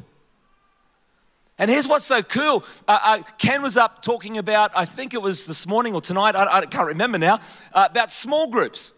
And 1.58 1.70
here's 1.70 1.88
what's 1.88 2.04
so 2.04 2.22
cool. 2.22 2.62
Uh, 2.86 2.98
uh 3.02 3.22
ken 3.38 3.62
was 3.62 3.76
up 3.76 4.02
talking 4.02 4.38
about 4.38 4.70
i 4.76 4.84
think 4.84 5.14
it 5.14 5.22
was 5.22 5.46
this 5.46 5.66
morning 5.66 5.94
or 5.94 6.00
tonight 6.00 6.34
i, 6.36 6.58
I 6.58 6.66
can't 6.66 6.88
remember 6.88 7.18
now 7.18 7.40
uh, 7.72 7.88
about 7.90 8.10
small 8.10 8.48
groups 8.48 8.92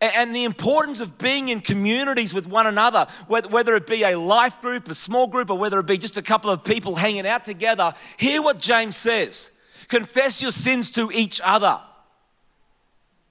and 0.00 0.34
the 0.34 0.44
importance 0.44 1.00
of 1.00 1.18
being 1.18 1.48
in 1.48 1.60
communities 1.60 2.32
with 2.32 2.46
one 2.46 2.66
another, 2.66 3.06
whether 3.28 3.76
it 3.76 3.86
be 3.86 4.02
a 4.02 4.18
life 4.18 4.58
group, 4.62 4.88
a 4.88 4.94
small 4.94 5.26
group, 5.26 5.50
or 5.50 5.58
whether 5.58 5.78
it 5.78 5.86
be 5.86 5.98
just 5.98 6.16
a 6.16 6.22
couple 6.22 6.50
of 6.50 6.64
people 6.64 6.94
hanging 6.94 7.26
out 7.26 7.44
together. 7.44 7.92
Hear 8.16 8.40
what 8.40 8.58
James 8.58 8.96
says. 8.96 9.52
Confess 9.88 10.40
your 10.40 10.52
sins 10.52 10.90
to 10.92 11.10
each 11.12 11.38
other 11.44 11.78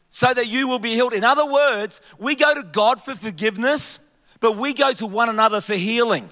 so 0.10 0.34
that 0.34 0.48
you 0.48 0.68
will 0.68 0.80
be 0.80 0.94
healed. 0.94 1.14
In 1.14 1.24
other 1.24 1.46
words, 1.46 2.02
we 2.18 2.36
go 2.36 2.54
to 2.54 2.64
God 2.64 3.02
for 3.02 3.16
forgiveness, 3.16 4.00
but 4.40 4.58
we 4.58 4.74
go 4.74 4.92
to 4.94 5.06
one 5.06 5.30
another 5.30 5.62
for 5.62 5.76
healing. 5.76 6.30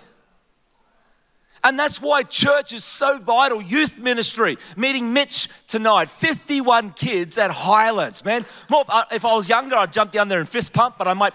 And 1.63 1.77
that's 1.77 2.01
why 2.01 2.23
church 2.23 2.71
is 2.71 2.83
so 2.83 3.19
vital. 3.19 3.61
Youth 3.61 3.97
ministry, 3.97 4.57
meeting 4.75 5.13
Mitch 5.13 5.49
tonight, 5.67 6.09
51 6.09 6.91
kids 6.91 7.37
at 7.37 7.51
Highlands, 7.51 8.23
man. 8.23 8.45
Uh, 8.71 9.03
if 9.11 9.25
I 9.25 9.33
was 9.35 9.49
younger, 9.49 9.75
I'd 9.75 9.91
jump 9.91 10.11
down 10.11 10.27
there 10.27 10.39
and 10.39 10.47
fist 10.47 10.71
pump, 10.71 10.95
but 10.97 11.07
I 11.07 11.13
might 11.13 11.33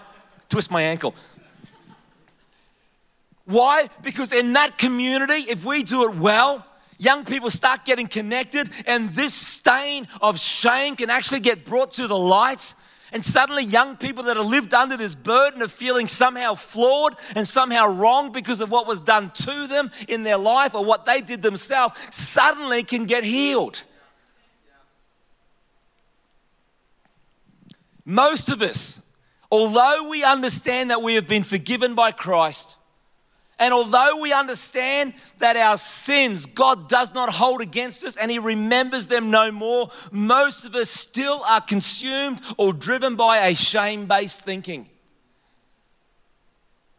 twist 0.49 0.71
my 0.71 0.81
ankle. 0.81 1.13
Why? 3.45 3.89
Because 4.01 4.31
in 4.31 4.53
that 4.53 4.77
community, 4.77 5.49
if 5.51 5.65
we 5.65 5.83
do 5.83 6.09
it 6.09 6.15
well, 6.15 6.65
young 6.97 7.25
people 7.25 7.49
start 7.49 7.85
getting 7.85 8.07
connected, 8.07 8.69
and 8.85 9.09
this 9.09 9.33
stain 9.33 10.07
of 10.21 10.39
shame 10.39 10.95
can 10.95 11.09
actually 11.09 11.41
get 11.41 11.65
brought 11.65 11.91
to 11.93 12.07
the 12.07 12.17
light 12.17 12.73
and 13.13 13.23
suddenly, 13.23 13.63
young 13.63 13.95
people 13.95 14.23
that 14.23 14.37
have 14.37 14.47
lived 14.47 14.73
under 14.73 14.97
this 14.97 15.13
burden 15.13 15.61
of 15.61 15.71
feeling 15.71 16.07
somehow 16.07 16.55
flawed 16.55 17.15
and 17.35 17.47
somehow 17.47 17.85
wrong 17.85 18.31
because 18.31 18.59
of 18.59 18.71
what 18.71 18.87
was 18.87 19.01
done 19.01 19.29
to 19.29 19.67
them 19.67 19.91
in 20.07 20.23
their 20.23 20.39
life 20.39 20.73
or 20.73 20.83
what 20.83 21.05
they 21.05 21.21
did 21.21 21.43
themselves 21.43 21.95
suddenly 22.13 22.81
can 22.81 23.05
get 23.05 23.23
healed. 23.23 23.83
Most 28.03 28.49
of 28.49 28.63
us, 28.63 28.99
although 29.51 30.09
we 30.09 30.23
understand 30.23 30.89
that 30.89 31.03
we 31.03 31.13
have 31.13 31.27
been 31.27 31.43
forgiven 31.43 31.93
by 31.93 32.11
Christ, 32.11 32.77
and 33.59 33.73
although 33.73 34.19
we 34.21 34.33
understand 34.33 35.13
that 35.37 35.55
our 35.55 35.77
sins 35.77 36.45
God 36.45 36.89
does 36.89 37.13
not 37.13 37.31
hold 37.31 37.61
against 37.61 38.03
us 38.03 38.17
and 38.17 38.31
He 38.31 38.39
remembers 38.39 39.07
them 39.07 39.31
no 39.31 39.51
more, 39.51 39.89
most 40.11 40.65
of 40.65 40.75
us 40.75 40.89
still 40.89 41.43
are 41.47 41.61
consumed 41.61 42.41
or 42.57 42.73
driven 42.73 43.15
by 43.15 43.47
a 43.47 43.55
shame 43.55 44.07
based 44.07 44.41
thinking. 44.41 44.89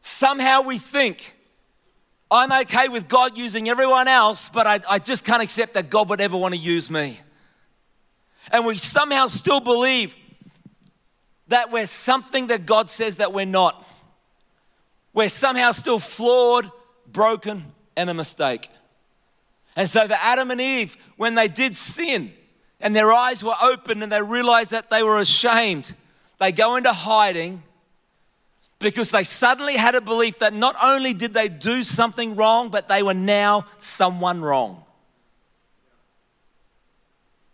Somehow 0.00 0.62
we 0.62 0.78
think, 0.78 1.36
I'm 2.30 2.52
okay 2.62 2.88
with 2.88 3.08
God 3.08 3.36
using 3.38 3.68
everyone 3.68 4.06
else, 4.06 4.48
but 4.48 4.66
I, 4.66 4.80
I 4.88 4.98
just 4.98 5.24
can't 5.24 5.42
accept 5.42 5.74
that 5.74 5.90
God 5.90 6.08
would 6.10 6.20
ever 6.20 6.36
want 6.36 6.54
to 6.54 6.60
use 6.60 6.90
me. 6.90 7.18
And 8.52 8.66
we 8.66 8.76
somehow 8.76 9.28
still 9.28 9.60
believe 9.60 10.14
that 11.48 11.70
we're 11.70 11.86
something 11.86 12.48
that 12.48 12.66
God 12.66 12.88
says 12.88 13.16
that 13.16 13.32
we're 13.32 13.46
not. 13.46 13.86
We're 15.14 15.28
somehow 15.28 15.70
still 15.70 16.00
flawed, 16.00 16.70
broken, 17.10 17.62
and 17.96 18.10
a 18.10 18.14
mistake. 18.14 18.68
And 19.76 19.88
so, 19.88 20.06
for 20.06 20.14
Adam 20.14 20.50
and 20.50 20.60
Eve, 20.60 20.96
when 21.16 21.36
they 21.36 21.48
did 21.48 21.74
sin 21.74 22.32
and 22.80 22.94
their 22.94 23.12
eyes 23.12 23.42
were 23.42 23.54
open 23.62 24.02
and 24.02 24.10
they 24.10 24.20
realized 24.20 24.72
that 24.72 24.90
they 24.90 25.02
were 25.02 25.18
ashamed, 25.18 25.94
they 26.38 26.52
go 26.52 26.76
into 26.76 26.92
hiding 26.92 27.62
because 28.80 29.10
they 29.10 29.22
suddenly 29.22 29.76
had 29.76 29.94
a 29.94 30.00
belief 30.00 30.40
that 30.40 30.52
not 30.52 30.76
only 30.82 31.14
did 31.14 31.32
they 31.32 31.48
do 31.48 31.82
something 31.82 32.36
wrong, 32.36 32.68
but 32.68 32.88
they 32.88 33.02
were 33.02 33.14
now 33.14 33.66
someone 33.78 34.42
wrong. 34.42 34.84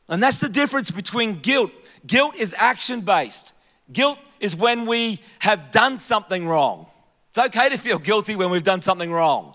And 0.09 0.21
that's 0.21 0.41
the 0.41 0.49
difference 0.49 0.91
between 0.91 1.37
guilt. 1.37 1.71
Guilt 2.05 2.35
is 2.35 2.55
action 2.59 3.03
based, 3.03 3.53
guilt 3.93 4.19
is 4.41 4.57
when 4.57 4.87
we 4.87 5.21
have 5.39 5.71
done 5.71 5.99
something 5.99 6.49
wrong. 6.49 6.87
It's 7.31 7.39
okay 7.39 7.69
to 7.69 7.79
feel 7.79 8.01
guilty 8.01 8.35
when 8.35 8.51
we've 8.51 8.65
done 8.65 8.81
something 8.81 9.11
wrong. 9.11 9.55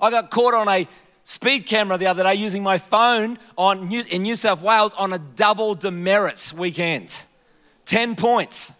I 0.00 0.10
got 0.10 0.30
caught 0.30 0.54
on 0.54 0.66
a 0.66 0.88
speed 1.24 1.66
camera 1.66 1.98
the 1.98 2.06
other 2.06 2.22
day 2.22 2.34
using 2.34 2.62
my 2.62 2.78
phone 2.78 3.38
on 3.58 3.88
New, 3.88 4.02
in 4.08 4.22
New 4.22 4.34
South 4.34 4.62
Wales 4.62 4.94
on 4.94 5.12
a 5.12 5.18
double 5.18 5.74
demerits 5.74 6.54
weekend. 6.54 7.24
10 7.84 8.16
points, 8.16 8.72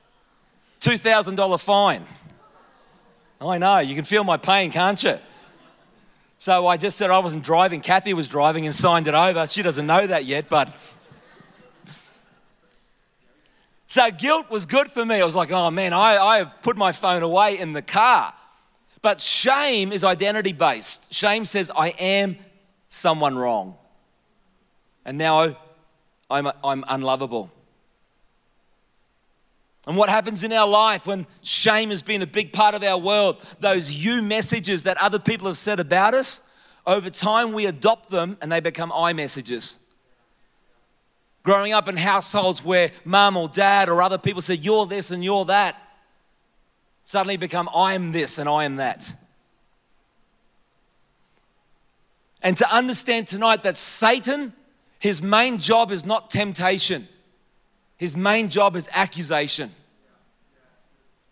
$2,000 0.80 1.62
fine. 1.62 2.04
I 3.38 3.58
know, 3.58 3.78
you 3.80 3.94
can 3.94 4.04
feel 4.04 4.24
my 4.24 4.38
pain, 4.38 4.70
can't 4.70 5.02
you? 5.04 5.18
So 6.38 6.66
I 6.66 6.78
just 6.78 6.96
said 6.96 7.10
I 7.10 7.18
wasn't 7.18 7.44
driving. 7.44 7.82
Kathy 7.82 8.14
was 8.14 8.28
driving 8.28 8.64
and 8.64 8.74
signed 8.74 9.08
it 9.08 9.14
over. 9.14 9.46
She 9.46 9.60
doesn't 9.60 9.86
know 9.86 10.06
that 10.06 10.24
yet, 10.24 10.48
but. 10.48 10.95
So 13.88 14.10
guilt 14.10 14.50
was 14.50 14.66
good 14.66 14.88
for 14.88 15.04
me. 15.04 15.16
I 15.16 15.24
was 15.24 15.36
like, 15.36 15.52
oh 15.52 15.70
man, 15.70 15.92
I, 15.92 16.16
I 16.16 16.38
have 16.38 16.62
put 16.62 16.76
my 16.76 16.92
phone 16.92 17.22
away 17.22 17.58
in 17.58 17.72
the 17.72 17.82
car. 17.82 18.34
But 19.02 19.20
shame 19.20 19.92
is 19.92 20.02
identity 20.02 20.52
based. 20.52 21.12
Shame 21.12 21.44
says, 21.44 21.70
I 21.76 21.88
am 21.90 22.36
someone 22.88 23.36
wrong. 23.36 23.76
And 25.04 25.18
now 25.18 25.56
I'm, 26.28 26.50
I'm 26.64 26.84
unlovable. 26.88 27.52
And 29.86 29.96
what 29.96 30.08
happens 30.08 30.42
in 30.42 30.52
our 30.52 30.66
life 30.66 31.06
when 31.06 31.28
shame 31.42 31.90
has 31.90 32.02
been 32.02 32.20
a 32.20 32.26
big 32.26 32.52
part 32.52 32.74
of 32.74 32.82
our 32.82 32.98
world, 32.98 33.40
those 33.60 33.94
you 33.94 34.20
messages 34.20 34.82
that 34.82 35.00
other 35.00 35.20
people 35.20 35.46
have 35.46 35.58
said 35.58 35.78
about 35.78 36.12
us, 36.12 36.40
over 36.84 37.08
time 37.08 37.52
we 37.52 37.66
adopt 37.66 38.10
them 38.10 38.36
and 38.40 38.50
they 38.50 38.58
become 38.58 38.90
I 38.92 39.12
messages. 39.12 39.78
Growing 41.46 41.72
up 41.72 41.88
in 41.88 41.96
households 41.96 42.64
where 42.64 42.90
mum 43.04 43.36
or 43.36 43.48
dad 43.48 43.88
or 43.88 44.02
other 44.02 44.18
people 44.18 44.42
said, 44.42 44.64
You're 44.64 44.84
this 44.84 45.12
and 45.12 45.22
you're 45.22 45.44
that, 45.44 45.80
suddenly 47.04 47.36
become 47.36 47.70
I 47.72 47.94
am 47.94 48.10
this 48.10 48.38
and 48.38 48.48
I 48.48 48.64
am 48.64 48.76
that. 48.76 49.14
And 52.42 52.56
to 52.56 52.68
understand 52.68 53.28
tonight 53.28 53.62
that 53.62 53.76
Satan, 53.76 54.54
his 54.98 55.22
main 55.22 55.58
job 55.58 55.92
is 55.92 56.04
not 56.04 56.30
temptation. 56.30 57.06
His 57.96 58.16
main 58.16 58.48
job 58.48 58.74
is 58.74 58.88
accusation. 58.92 59.70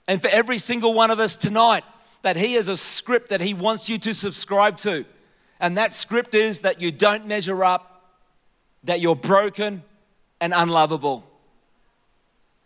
And 0.06 0.22
for 0.22 0.28
every 0.28 0.58
single 0.58 0.94
one 0.94 1.10
of 1.10 1.18
us 1.18 1.34
tonight, 1.34 1.82
that 2.22 2.36
He 2.36 2.52
has 2.52 2.68
a 2.68 2.76
script 2.76 3.30
that 3.30 3.40
He 3.40 3.52
wants 3.52 3.88
you 3.88 3.98
to 3.98 4.14
subscribe 4.14 4.76
to. 4.76 5.06
And 5.58 5.76
that 5.76 5.92
script 5.92 6.36
is 6.36 6.60
that 6.60 6.80
you 6.80 6.92
don't 6.92 7.26
measure 7.26 7.64
up, 7.64 8.12
that 8.84 9.00
you're 9.00 9.16
broken 9.16 9.82
and 10.44 10.52
unlovable. 10.54 11.24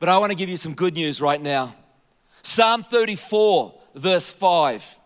But 0.00 0.08
I 0.08 0.18
want 0.18 0.32
to 0.32 0.36
give 0.36 0.48
you 0.48 0.56
some 0.56 0.74
good 0.74 0.94
news 0.94 1.20
right 1.20 1.40
now. 1.40 1.76
Psalm 2.42 2.82
34, 2.82 3.72
verse 3.94 4.32
5 4.32 4.98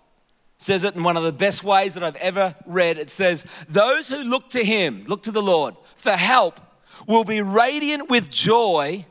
says 0.57 0.83
it 0.83 0.95
in 0.95 1.03
one 1.03 1.19
of 1.19 1.23
the 1.23 1.33
best 1.33 1.63
ways 1.65 1.93
that 1.95 2.03
I've 2.03 2.17
ever 2.17 2.55
read. 2.65 2.97
It 2.97 3.11
says, 3.11 3.45
Those 3.69 4.09
who 4.09 4.23
look 4.23 4.49
to 4.51 4.65
Him, 4.65 5.05
look 5.07 5.25
to 5.25 5.31
the 5.31 5.43
Lord 5.43 5.75
for 5.97 6.13
help, 6.13 6.61
will 7.07 7.25
be 7.25 7.43
radiant 7.43 8.09
with 8.09 8.31
joy. 8.31 9.05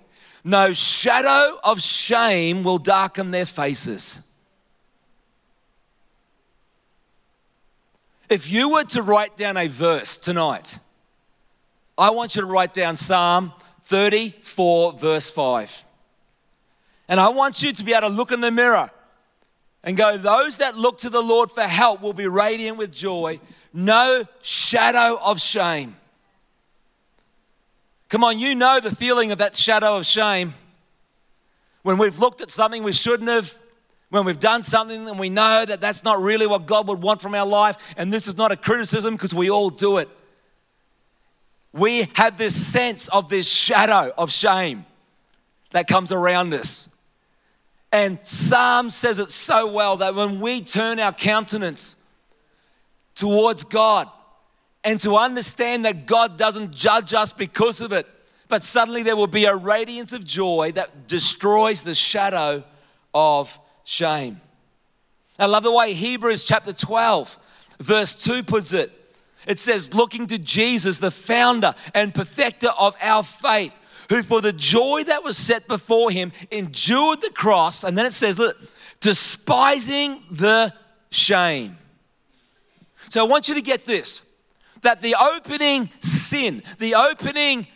No 0.43 0.73
shadow 0.73 1.59
of 1.63 1.79
shame 1.81 2.63
will 2.63 2.79
darken 2.79 3.29
their 3.29 3.45
faces. 3.45 4.27
If 8.27 8.51
you 8.51 8.69
were 8.69 8.85
to 8.85 9.03
write 9.03 9.37
down 9.37 9.55
a 9.55 9.67
verse 9.67 10.17
tonight, 10.17 10.79
I 11.97 12.09
want 12.11 12.35
you 12.35 12.41
to 12.41 12.47
write 12.47 12.73
down 12.73 12.95
Psalm 12.95 13.53
34, 13.83 14.93
verse 14.93 15.31
5. 15.31 15.85
And 17.07 17.19
I 17.19 17.29
want 17.29 17.61
you 17.61 17.73
to 17.73 17.83
be 17.83 17.93
able 17.93 18.09
to 18.09 18.15
look 18.15 18.31
in 18.31 18.41
the 18.41 18.51
mirror 18.51 18.89
and 19.83 19.97
go, 19.97 20.17
Those 20.17 20.57
that 20.57 20.77
look 20.77 20.99
to 20.99 21.09
the 21.09 21.21
Lord 21.21 21.51
for 21.51 21.63
help 21.63 22.01
will 22.01 22.13
be 22.13 22.27
radiant 22.27 22.77
with 22.77 22.91
joy, 22.91 23.39
no 23.73 24.25
shadow 24.41 25.19
of 25.21 25.39
shame. 25.41 25.97
Come 28.09 28.23
on, 28.23 28.39
you 28.39 28.55
know 28.55 28.79
the 28.79 28.95
feeling 28.95 29.31
of 29.31 29.37
that 29.37 29.55
shadow 29.55 29.97
of 29.97 30.05
shame. 30.05 30.53
When 31.83 31.97
we've 31.97 32.19
looked 32.19 32.41
at 32.41 32.51
something 32.51 32.83
we 32.83 32.91
shouldn't 32.91 33.29
have, 33.29 33.57
when 34.09 34.25
we've 34.25 34.39
done 34.39 34.63
something 34.63 35.09
and 35.09 35.17
we 35.17 35.29
know 35.29 35.65
that 35.65 35.81
that's 35.81 36.03
not 36.03 36.21
really 36.21 36.45
what 36.45 36.65
God 36.65 36.87
would 36.87 37.01
want 37.01 37.21
from 37.21 37.33
our 37.33 37.45
life, 37.45 37.93
and 37.97 38.11
this 38.11 38.27
is 38.27 38.37
not 38.37 38.51
a 38.51 38.57
criticism 38.57 39.15
because 39.15 39.33
we 39.33 39.49
all 39.49 39.69
do 39.69 39.97
it. 39.97 40.09
We 41.73 42.07
have 42.15 42.37
this 42.37 42.55
sense 42.55 43.07
of 43.07 43.29
this 43.29 43.49
shadow 43.49 44.11
of 44.17 44.31
shame 44.31 44.85
that 45.71 45.87
comes 45.87 46.11
around 46.11 46.53
us. 46.53 46.89
And 47.91 48.25
Psalm 48.25 48.89
says 48.89 49.19
it 49.19 49.31
so 49.31 49.71
well 49.71 49.97
that 49.97 50.15
when 50.15 50.39
we 50.39 50.61
turn 50.61 50.99
our 50.99 51.13
countenance 51.13 51.95
towards 53.15 53.63
God, 53.63 54.09
and 54.83 54.99
to 55.01 55.15
understand 55.15 55.85
that 55.85 56.05
God 56.05 56.37
doesn't 56.37 56.73
judge 56.73 57.13
us 57.13 57.33
because 57.33 57.81
of 57.81 57.91
it, 57.91 58.07
but 58.47 58.63
suddenly 58.63 59.03
there 59.03 59.15
will 59.15 59.27
be 59.27 59.45
a 59.45 59.55
radiance 59.55 60.11
of 60.13 60.25
joy 60.25 60.71
that 60.73 61.07
destroys 61.07 61.83
the 61.83 61.93
shadow 61.93 62.63
of 63.13 63.59
shame. 63.83 64.41
I 65.37 65.45
love 65.45 65.63
the 65.63 65.71
way 65.71 65.93
Hebrews 65.93 66.45
chapter 66.45 66.73
12, 66.73 67.37
verse 67.79 68.15
2 68.15 68.43
puts 68.43 68.73
it. 68.73 68.91
It 69.47 69.59
says, 69.59 69.93
looking 69.93 70.27
to 70.27 70.37
Jesus, 70.37 70.99
the 70.99 71.11
founder 71.11 71.73
and 71.93 72.13
perfecter 72.13 72.69
of 72.69 72.95
our 73.01 73.23
faith, 73.23 73.77
who 74.09 74.23
for 74.23 74.41
the 74.41 74.53
joy 74.53 75.03
that 75.05 75.23
was 75.23 75.37
set 75.37 75.67
before 75.67 76.11
him 76.11 76.31
endured 76.51 77.21
the 77.21 77.29
cross. 77.29 77.83
And 77.83 77.97
then 77.97 78.05
it 78.05 78.13
says, 78.13 78.37
look, 78.37 78.57
despising 78.99 80.21
the 80.29 80.73
shame. 81.11 81.77
So 83.09 83.25
I 83.25 83.27
want 83.27 83.47
you 83.47 83.55
to 83.55 83.61
get 83.61 83.85
this 83.85 84.27
that 84.81 85.01
the 85.01 85.15
opening 85.15 85.89
sin, 85.99 86.63
the 86.79 86.95
opening 86.95 87.67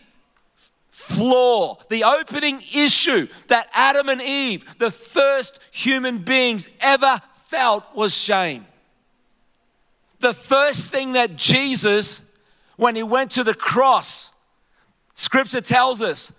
flaw, 0.90 1.78
the 1.90 2.04
opening 2.04 2.62
issue 2.74 3.28
that 3.48 3.70
Adam 3.74 4.10
and 4.10 4.22
Eve, 4.22 4.78
the 4.80 4.90
first 4.90 5.60
human 5.72 6.18
beings, 6.18 6.68
ever 6.80 7.22
felt 7.34 7.84
was 7.94 8.16
shame. 8.16 8.66
The 10.26 10.34
first 10.34 10.90
thing 10.90 11.14
that 11.14 11.36
Jesus, 11.36 12.20
when 12.78 12.96
he 12.96 13.04
went 13.04 13.30
to 13.34 13.44
the 13.44 13.54
cross, 13.54 14.32
scripture 15.14 15.62
tells 15.62 16.02
us, 16.02 16.34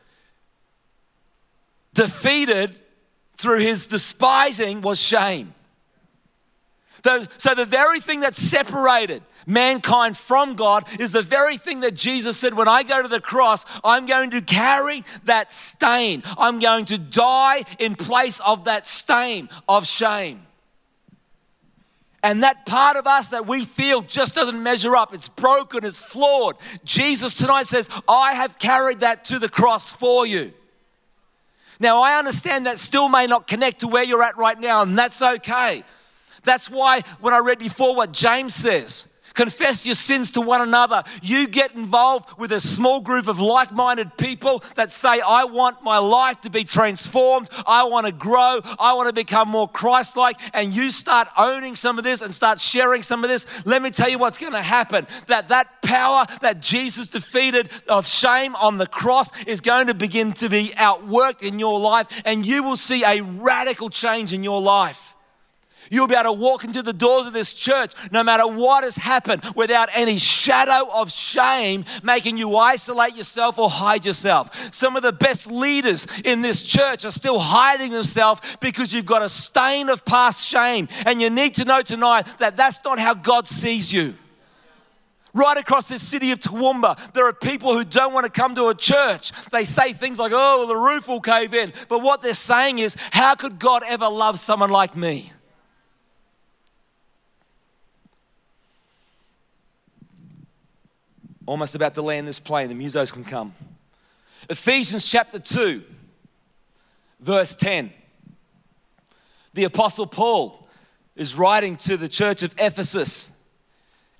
defeated 1.94 2.74
through 3.34 3.60
his 3.60 3.86
despising 3.86 4.80
was 4.80 5.00
shame. 5.00 5.54
So, 7.04 7.54
the 7.54 7.64
very 7.64 8.00
thing 8.00 8.22
that 8.22 8.34
separated 8.34 9.22
mankind 9.46 10.16
from 10.16 10.56
God 10.56 10.84
is 10.98 11.12
the 11.12 11.22
very 11.22 11.56
thing 11.56 11.78
that 11.82 11.94
Jesus 11.94 12.36
said 12.36 12.54
when 12.54 12.66
I 12.66 12.82
go 12.82 13.02
to 13.02 13.08
the 13.08 13.20
cross, 13.20 13.64
I'm 13.84 14.06
going 14.06 14.32
to 14.32 14.40
carry 14.40 15.04
that 15.26 15.52
stain. 15.52 16.24
I'm 16.36 16.58
going 16.58 16.86
to 16.86 16.98
die 16.98 17.62
in 17.78 17.94
place 17.94 18.40
of 18.40 18.64
that 18.64 18.84
stain 18.84 19.48
of 19.68 19.86
shame. 19.86 20.45
And 22.22 22.42
that 22.42 22.66
part 22.66 22.96
of 22.96 23.06
us 23.06 23.28
that 23.28 23.46
we 23.46 23.64
feel 23.64 24.02
just 24.02 24.34
doesn't 24.34 24.60
measure 24.60 24.96
up. 24.96 25.14
It's 25.14 25.28
broken, 25.28 25.84
it's 25.84 26.02
flawed. 26.02 26.56
Jesus 26.84 27.34
tonight 27.34 27.66
says, 27.66 27.88
I 28.08 28.34
have 28.34 28.58
carried 28.58 29.00
that 29.00 29.24
to 29.24 29.38
the 29.38 29.48
cross 29.48 29.92
for 29.92 30.26
you. 30.26 30.52
Now, 31.78 32.02
I 32.02 32.18
understand 32.18 32.66
that 32.66 32.78
still 32.78 33.08
may 33.08 33.26
not 33.26 33.46
connect 33.46 33.80
to 33.80 33.88
where 33.88 34.02
you're 34.02 34.22
at 34.22 34.38
right 34.38 34.58
now, 34.58 34.82
and 34.82 34.98
that's 34.98 35.20
okay. 35.20 35.84
That's 36.42 36.70
why 36.70 37.02
when 37.20 37.34
I 37.34 37.38
read 37.38 37.58
before 37.58 37.94
what 37.94 38.12
James 38.12 38.54
says, 38.54 39.08
confess 39.36 39.86
your 39.86 39.94
sins 39.94 40.32
to 40.32 40.40
one 40.40 40.60
another. 40.60 41.04
You 41.22 41.46
get 41.46 41.74
involved 41.74 42.38
with 42.38 42.50
a 42.52 42.60
small 42.60 43.00
group 43.00 43.28
of 43.28 43.38
like 43.38 43.70
minded 43.70 44.16
people 44.16 44.64
that 44.74 44.90
say, 44.90 45.20
I 45.20 45.44
want 45.44 45.82
my 45.84 45.98
life 45.98 46.40
to 46.40 46.50
be 46.50 46.64
transformed. 46.64 47.48
I 47.66 47.84
want 47.84 48.06
to 48.06 48.12
grow. 48.12 48.60
I 48.78 48.94
want 48.94 49.08
to 49.08 49.12
become 49.12 49.48
more 49.48 49.68
Christ 49.68 50.16
like. 50.16 50.40
And 50.54 50.72
you 50.72 50.90
start 50.90 51.28
owning 51.36 51.76
some 51.76 51.98
of 51.98 52.04
this 52.04 52.22
and 52.22 52.34
start 52.34 52.58
sharing 52.58 53.02
some 53.02 53.22
of 53.22 53.30
this. 53.30 53.64
Let 53.66 53.82
me 53.82 53.90
tell 53.90 54.08
you 54.08 54.18
what's 54.18 54.38
going 54.38 54.54
to 54.54 54.62
happen 54.62 55.06
that 55.26 55.48
that 55.48 55.82
power 55.82 56.26
that 56.40 56.60
Jesus 56.60 57.06
defeated 57.06 57.70
of 57.88 58.06
shame 58.06 58.56
on 58.56 58.78
the 58.78 58.86
cross 58.86 59.44
is 59.44 59.60
going 59.60 59.86
to 59.88 59.94
begin 59.94 60.32
to 60.34 60.48
be 60.48 60.72
outworked 60.76 61.42
in 61.42 61.58
your 61.58 61.78
life, 61.78 62.22
and 62.24 62.44
you 62.44 62.62
will 62.62 62.76
see 62.76 63.04
a 63.04 63.22
radical 63.22 63.90
change 63.90 64.32
in 64.32 64.42
your 64.42 64.60
life. 64.60 65.15
You'll 65.90 66.06
be 66.06 66.14
able 66.14 66.24
to 66.24 66.32
walk 66.32 66.64
into 66.64 66.82
the 66.82 66.92
doors 66.92 67.26
of 67.26 67.32
this 67.32 67.52
church 67.52 67.92
no 68.10 68.22
matter 68.22 68.46
what 68.46 68.84
has 68.84 68.96
happened 68.96 69.42
without 69.54 69.88
any 69.94 70.18
shadow 70.18 70.88
of 70.92 71.10
shame 71.10 71.84
making 72.02 72.36
you 72.36 72.56
isolate 72.56 73.16
yourself 73.16 73.58
or 73.58 73.70
hide 73.70 74.04
yourself. 74.04 74.74
Some 74.74 74.96
of 74.96 75.02
the 75.02 75.12
best 75.12 75.50
leaders 75.50 76.06
in 76.24 76.42
this 76.42 76.62
church 76.62 77.04
are 77.04 77.10
still 77.10 77.38
hiding 77.38 77.90
themselves 77.90 78.40
because 78.60 78.92
you've 78.92 79.06
got 79.06 79.22
a 79.22 79.28
stain 79.28 79.88
of 79.88 80.04
past 80.04 80.46
shame. 80.46 80.88
And 81.04 81.20
you 81.20 81.30
need 81.30 81.54
to 81.54 81.64
know 81.64 81.82
tonight 81.82 82.26
that 82.38 82.56
that's 82.56 82.80
not 82.84 82.98
how 82.98 83.14
God 83.14 83.46
sees 83.46 83.92
you. 83.92 84.14
Right 85.36 85.58
across 85.58 85.86
this 85.86 86.00
city 86.02 86.32
of 86.32 86.40
Toowoomba, 86.40 87.12
there 87.12 87.26
are 87.26 87.32
people 87.34 87.76
who 87.76 87.84
don't 87.84 88.14
want 88.14 88.24
to 88.24 88.32
come 88.32 88.54
to 88.54 88.68
a 88.68 88.74
church. 88.74 89.32
They 89.50 89.64
say 89.64 89.92
things 89.92 90.18
like, 90.18 90.32
oh, 90.34 90.60
well, 90.60 90.66
the 90.66 90.76
roof 90.76 91.08
will 91.08 91.20
cave 91.20 91.52
in. 91.52 91.74
But 91.90 92.02
what 92.02 92.22
they're 92.22 92.32
saying 92.32 92.78
is, 92.78 92.96
how 93.10 93.34
could 93.34 93.58
God 93.58 93.82
ever 93.86 94.08
love 94.08 94.38
someone 94.38 94.70
like 94.70 94.96
me? 94.96 95.30
Almost 101.46 101.76
about 101.76 101.94
to 101.94 102.02
land 102.02 102.26
this 102.26 102.40
plane. 102.40 102.68
The 102.68 102.74
musos 102.74 103.12
can 103.12 103.24
come. 103.24 103.54
Ephesians 104.50 105.08
chapter 105.08 105.38
2, 105.38 105.82
verse 107.20 107.56
10. 107.56 107.92
The 109.54 109.64
Apostle 109.64 110.06
Paul 110.06 110.68
is 111.14 111.38
writing 111.38 111.76
to 111.76 111.96
the 111.96 112.08
church 112.08 112.42
of 112.42 112.54
Ephesus. 112.58 113.32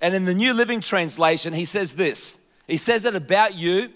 And 0.01 0.15
in 0.15 0.25
the 0.25 0.33
New 0.33 0.53
Living 0.53 0.81
Translation, 0.81 1.53
he 1.53 1.65
says 1.65 1.93
this 1.93 2.43
He 2.65 2.77
says 2.77 3.05
it 3.05 3.15
about 3.15 3.55
you 3.55 3.89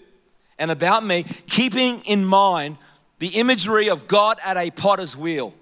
and 0.58 0.70
about 0.70 1.04
me, 1.04 1.24
keeping 1.46 2.00
in 2.02 2.24
mind 2.24 2.76
the 3.18 3.28
imagery 3.28 3.88
of 3.88 4.06
God 4.06 4.38
at 4.44 4.56
a 4.56 4.70
potter's 4.70 5.16
wheel. 5.16 5.54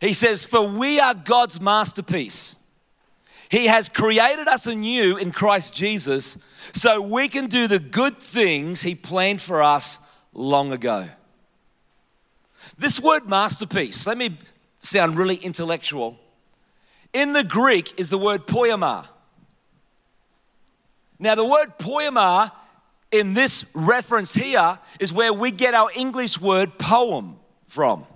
He 0.00 0.12
says, 0.12 0.44
For 0.44 0.66
we 0.66 1.00
are 1.00 1.14
God's 1.14 1.60
masterpiece. 1.60 2.56
He 3.52 3.66
has 3.66 3.90
created 3.90 4.48
us 4.48 4.66
anew 4.66 5.18
in 5.18 5.30
Christ 5.30 5.74
Jesus 5.74 6.38
so 6.72 7.02
we 7.02 7.28
can 7.28 7.48
do 7.48 7.68
the 7.68 7.78
good 7.78 8.16
things 8.16 8.80
He 8.80 8.94
planned 8.94 9.42
for 9.42 9.62
us 9.62 9.98
long 10.32 10.72
ago. 10.72 11.06
This 12.78 12.98
word 12.98 13.28
masterpiece, 13.28 14.06
let 14.06 14.16
me 14.16 14.38
sound 14.78 15.18
really 15.18 15.34
intellectual. 15.34 16.18
In 17.12 17.34
the 17.34 17.44
Greek 17.44 18.00
is 18.00 18.08
the 18.08 18.16
word 18.16 18.46
poiema. 18.46 19.06
Now, 21.18 21.34
the 21.34 21.44
word 21.44 21.78
poiema 21.78 22.52
in 23.10 23.34
this 23.34 23.66
reference 23.74 24.32
here 24.32 24.78
is 24.98 25.12
where 25.12 25.34
we 25.34 25.50
get 25.50 25.74
our 25.74 25.90
English 25.94 26.40
word 26.40 26.78
poem 26.78 27.36
from. 27.68 28.06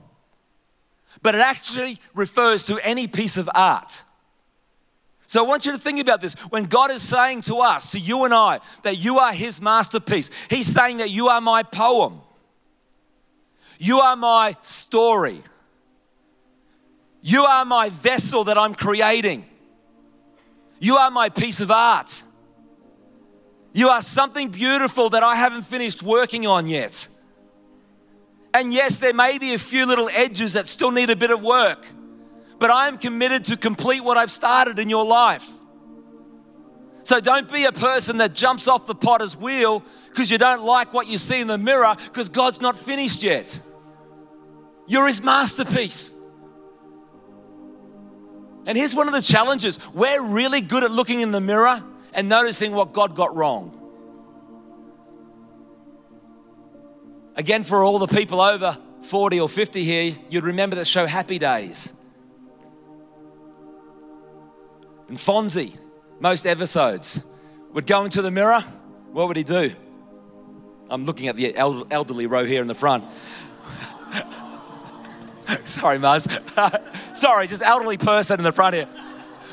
But 1.20 1.34
it 1.34 1.42
actually 1.42 1.98
refers 2.14 2.62
to 2.64 2.78
any 2.78 3.06
piece 3.06 3.36
of 3.36 3.50
art. 3.54 4.02
So 5.26 5.44
I 5.44 5.46
want 5.46 5.66
you 5.66 5.72
to 5.72 5.78
think 5.78 5.98
about 5.98 6.20
this. 6.20 6.34
When 6.50 6.64
God 6.64 6.90
is 6.90 7.02
saying 7.02 7.42
to 7.42 7.56
us, 7.56 7.90
to 7.92 7.98
you 7.98 8.24
and 8.24 8.32
I, 8.32 8.60
that 8.82 8.96
you 8.98 9.18
are 9.18 9.32
His 9.32 9.60
masterpiece, 9.60 10.30
He's 10.48 10.66
saying 10.66 10.98
that 10.98 11.10
you 11.10 11.28
are 11.28 11.40
my 11.40 11.62
poem. 11.62 12.20
You 13.78 14.00
are 14.00 14.16
my 14.16 14.56
story. 14.62 15.42
You 17.22 17.44
are 17.44 17.64
my 17.64 17.90
vessel 17.90 18.44
that 18.44 18.56
I'm 18.56 18.74
creating. 18.74 19.44
You 20.78 20.96
are 20.96 21.10
my 21.10 21.28
piece 21.28 21.60
of 21.60 21.70
art. 21.70 22.22
You 23.72 23.88
are 23.88 24.00
something 24.00 24.48
beautiful 24.48 25.10
that 25.10 25.22
I 25.22 25.34
haven't 25.34 25.62
finished 25.62 26.02
working 26.02 26.46
on 26.46 26.68
yet. 26.68 27.08
And 28.54 28.72
yes, 28.72 28.98
there 28.98 29.12
may 29.12 29.38
be 29.38 29.54
a 29.54 29.58
few 29.58 29.84
little 29.84 30.08
edges 30.10 30.54
that 30.54 30.66
still 30.66 30.90
need 30.90 31.10
a 31.10 31.16
bit 31.16 31.30
of 31.30 31.42
work, 31.42 31.86
but 32.58 32.70
I 32.70 32.88
am 32.88 32.98
committed 32.98 33.44
to 33.46 33.56
complete 33.56 34.02
what 34.02 34.16
I've 34.16 34.30
started 34.30 34.78
in 34.78 34.88
your 34.88 35.04
life. 35.04 35.48
So 37.04 37.20
don't 37.20 37.50
be 37.50 37.64
a 37.64 37.72
person 37.72 38.18
that 38.18 38.34
jumps 38.34 38.66
off 38.66 38.86
the 38.86 38.94
potter's 38.94 39.36
wheel 39.36 39.84
because 40.08 40.30
you 40.30 40.38
don't 40.38 40.64
like 40.64 40.92
what 40.92 41.06
you 41.06 41.18
see 41.18 41.40
in 41.40 41.46
the 41.46 41.58
mirror 41.58 41.94
because 42.06 42.28
God's 42.28 42.60
not 42.60 42.76
finished 42.76 43.22
yet. 43.22 43.60
You're 44.88 45.06
his 45.06 45.22
masterpiece. 45.22 46.12
And 48.66 48.76
here's 48.76 48.94
one 48.94 49.06
of 49.06 49.14
the 49.14 49.22
challenges 49.22 49.78
we're 49.94 50.22
really 50.22 50.60
good 50.60 50.82
at 50.82 50.90
looking 50.90 51.20
in 51.20 51.30
the 51.30 51.40
mirror 51.40 51.80
and 52.12 52.28
noticing 52.28 52.72
what 52.72 52.92
God 52.92 53.14
got 53.14 53.36
wrong. 53.36 53.72
Again, 57.36 57.62
for 57.62 57.84
all 57.84 57.98
the 57.98 58.06
people 58.06 58.40
over 58.40 58.76
40 59.02 59.40
or 59.40 59.48
50 59.48 59.84
here, 59.84 60.14
you'd 60.30 60.44
remember 60.44 60.74
the 60.74 60.84
show 60.84 61.06
Happy 61.06 61.38
Days. 61.38 61.92
And 65.08 65.16
Fonzie, 65.16 65.76
most 66.20 66.46
episodes, 66.46 67.24
would 67.72 67.86
go 67.86 68.04
into 68.04 68.22
the 68.22 68.30
mirror. 68.30 68.60
What 69.12 69.28
would 69.28 69.36
he 69.36 69.44
do? 69.44 69.72
I'm 70.88 71.04
looking 71.04 71.28
at 71.28 71.36
the 71.36 71.56
elderly 71.56 72.26
row 72.26 72.44
here 72.44 72.62
in 72.62 72.68
the 72.68 72.74
front. 72.74 73.04
Sorry, 75.64 75.98
Muzz. 75.98 76.26
Sorry, 77.16 77.46
just 77.46 77.62
elderly 77.62 77.98
person 77.98 78.40
in 78.40 78.44
the 78.44 78.52
front 78.52 78.74
here. 78.74 78.88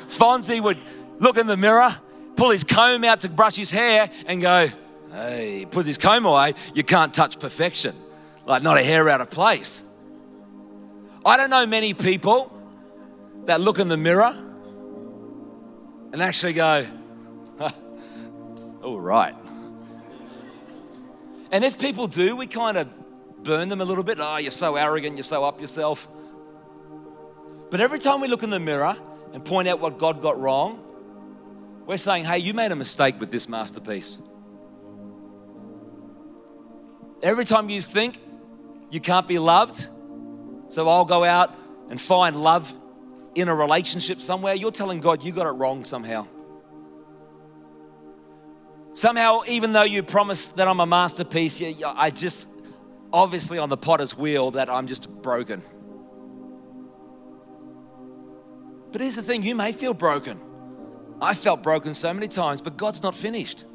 Fonzie 0.08 0.62
would 0.62 0.84
look 1.20 1.38
in 1.38 1.48
the 1.48 1.58
mirror, 1.58 1.96
pull 2.36 2.52
his 2.52 2.64
comb 2.64 3.04
out 3.04 3.22
to 3.22 3.30
brush 3.30 3.56
his 3.56 3.72
hair, 3.72 4.10
and 4.26 4.42
go, 4.42 4.70
Hey, 5.12 5.68
put 5.70 5.86
this 5.86 5.98
comb 5.98 6.26
away. 6.26 6.56
You 6.74 6.84
can't 6.84 7.14
touch 7.14 7.40
perfection. 7.40 7.96
Like, 8.46 8.64
not 8.64 8.78
a 8.78 8.84
hair 8.84 9.08
out 9.10 9.22
of 9.22 9.30
place. 9.30 9.84
I 11.26 11.38
don't 11.38 11.50
know 11.50 11.66
many 11.66 11.94
people 11.94 12.52
that 13.46 13.62
look 13.62 13.80
in 13.80 13.88
the 13.88 13.98
mirror 13.98 14.36
and 16.14 16.22
actually 16.22 16.54
go, 16.54 16.86
all 18.84 19.00
right. 19.00 19.36
And 21.52 21.64
if 21.64 21.80
people 21.80 22.06
do, 22.06 22.36
we 22.36 22.46
kind 22.46 22.78
of 22.78 22.88
burn 23.44 23.68
them 23.68 23.82
a 23.82 23.86
little 23.86 24.04
bit. 24.04 24.20
Oh, 24.22 24.38
you're 24.38 24.52
so 24.52 24.76
arrogant, 24.76 25.18
you're 25.18 25.24
so 25.24 25.44
up 25.44 25.60
yourself. 25.60 26.08
But 27.72 27.82
every 27.82 27.98
time 27.98 28.22
we 28.22 28.28
look 28.28 28.44
in 28.44 28.52
the 28.52 28.60
mirror 28.60 28.96
and 29.34 29.44
point 29.44 29.68
out 29.68 29.80
what 29.80 29.98
God 29.98 30.22
got 30.22 30.40
wrong, 30.40 30.80
we're 31.88 31.98
saying, 31.98 32.26
hey, 32.26 32.38
you 32.38 32.54
made 32.54 32.72
a 32.72 32.76
mistake 32.76 33.20
with 33.20 33.32
this 33.32 33.50
masterpiece. 33.50 34.22
Every 37.24 37.44
time 37.44 37.70
you 37.70 37.82
think 37.82 38.20
you 38.92 39.00
can't 39.00 39.28
be 39.28 39.40
loved, 39.40 39.88
so 40.68 40.88
I'll 40.88 41.06
go 41.06 41.24
out 41.24 41.56
and 41.90 42.00
find 42.00 42.44
love 42.44 42.76
in 43.36 43.48
a 43.48 43.56
relationship 43.56 44.22
somewhere, 44.22 44.54
you're 44.54 44.72
telling 44.72 45.00
God 45.00 45.24
you 45.24 45.32
got 45.32 45.48
it 45.48 45.52
wrong 45.52 45.86
somehow. 45.86 46.28
Somehow, 48.94 49.42
even 49.48 49.74
though 49.74 49.84
you 49.84 50.04
promised 50.04 50.58
that 50.58 50.68
I'm 50.68 50.80
a 50.80 50.86
masterpiece, 50.86 51.62
I 51.84 52.12
just 52.12 52.48
obviously 53.12 53.58
on 53.58 53.70
the 53.70 53.78
potter's 53.78 54.18
wheel 54.18 54.52
that 54.52 54.70
I'm 54.70 54.88
just 54.88 55.10
broken. 55.22 55.62
But 58.92 59.02
here's 59.02 59.16
the 59.16 59.24
thing 59.24 59.42
you 59.42 59.56
may 59.56 59.72
feel 59.72 59.96
broken. 59.96 60.40
I 61.20 61.34
felt 61.34 61.64
broken 61.64 61.94
so 61.96 62.14
many 62.14 62.28
times, 62.28 62.62
but 62.62 62.78
God's 62.78 63.02
not 63.02 63.16
finished. 63.16 63.66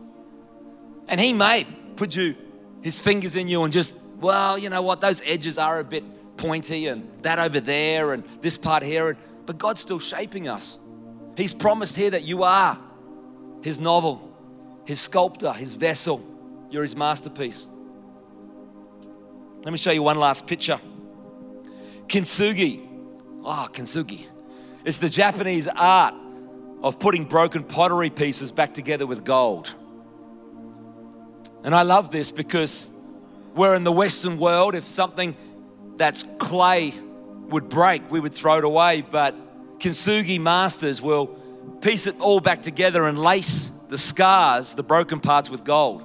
And 1.09 1.21
He 1.21 1.33
may 1.33 1.67
put 1.97 2.15
you, 2.15 2.37
His 2.83 3.01
fingers 3.01 3.35
in 3.35 3.49
you, 3.49 3.65
and 3.65 3.73
just, 3.73 3.95
well, 4.21 4.57
you 4.57 4.71
know 4.71 4.83
what, 4.83 5.01
those 5.01 5.21
edges 5.25 5.59
are 5.59 5.81
a 5.81 5.85
bit 5.85 6.05
pointy, 6.37 6.87
and 6.87 7.11
that 7.23 7.41
over 7.41 7.59
there, 7.59 8.13
and 8.13 8.25
this 8.41 8.57
part 8.57 8.85
here. 8.85 9.17
But 9.49 9.57
God's 9.57 9.81
still 9.81 9.99
shaping 9.99 10.47
us. 10.47 10.79
He's 11.35 11.55
promised 11.55 11.97
here 11.97 12.11
that 12.11 12.23
you 12.23 12.43
are 12.43 12.79
His 13.63 13.81
novel, 13.81 14.31
His 14.85 15.01
sculptor, 15.01 15.55
His 15.55 15.75
vessel. 15.75 16.23
You're 16.71 16.83
His 16.83 16.95
masterpiece. 16.95 17.67
Let 19.65 19.73
me 19.73 19.79
show 19.79 19.91
you 19.91 20.03
one 20.03 20.19
last 20.19 20.47
picture. 20.47 20.79
Kintsugi. 22.09 22.87
Oh, 23.43 23.69
kintsugi. 23.73 24.27
It's 24.85 24.99
the 24.99 25.09
Japanese 25.09 25.67
art 25.67 26.13
of 26.83 26.99
putting 26.99 27.25
broken 27.25 27.65
pottery 27.65 28.11
pieces 28.11 28.53
back 28.53 28.75
together 28.75 29.07
with 29.07 29.25
gold. 29.25 29.75
And 31.65 31.75
I 31.75 31.85
love 31.85 32.11
this 32.11 32.33
because 32.33 32.91
we're 33.55 33.75
in 33.77 33.85
the 33.85 33.93
Western 33.93 34.39
world. 34.39 34.75
If 34.75 34.85
something 34.85 35.35
that's 35.97 36.27
clay 36.39 36.93
would 37.49 37.69
break, 37.69 38.11
we 38.11 38.21
would 38.21 38.35
throw 38.35 38.59
it 38.59 38.65
away. 38.65 39.03
But 39.03 39.35
kintsugi 39.79 40.41
masters 40.41 41.01
will 41.01 41.27
piece 41.81 42.07
it 42.07 42.19
all 42.21 42.41
back 42.41 42.63
together 42.63 43.07
and 43.07 43.19
lace 43.19 43.71
the 43.89 43.99
scars, 43.99 44.75
the 44.75 44.83
broken 44.83 45.21
parts, 45.21 45.51
with 45.51 45.65
gold. 45.65 46.05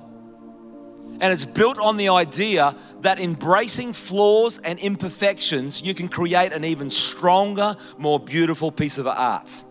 And 1.19 1.31
it's 1.31 1.45
built 1.45 1.77
on 1.77 1.97
the 1.97 2.09
idea 2.09 2.75
that 3.01 3.19
embracing 3.19 3.93
flaws 3.93 4.59
and 4.59 4.79
imperfections, 4.79 5.81
you 5.81 5.93
can 5.93 6.07
create 6.07 6.53
an 6.53 6.65
even 6.65 6.89
stronger, 6.89 7.77
more 7.97 8.19
beautiful 8.19 8.71
piece 8.71 8.97
of 8.97 9.07
art. 9.07 9.63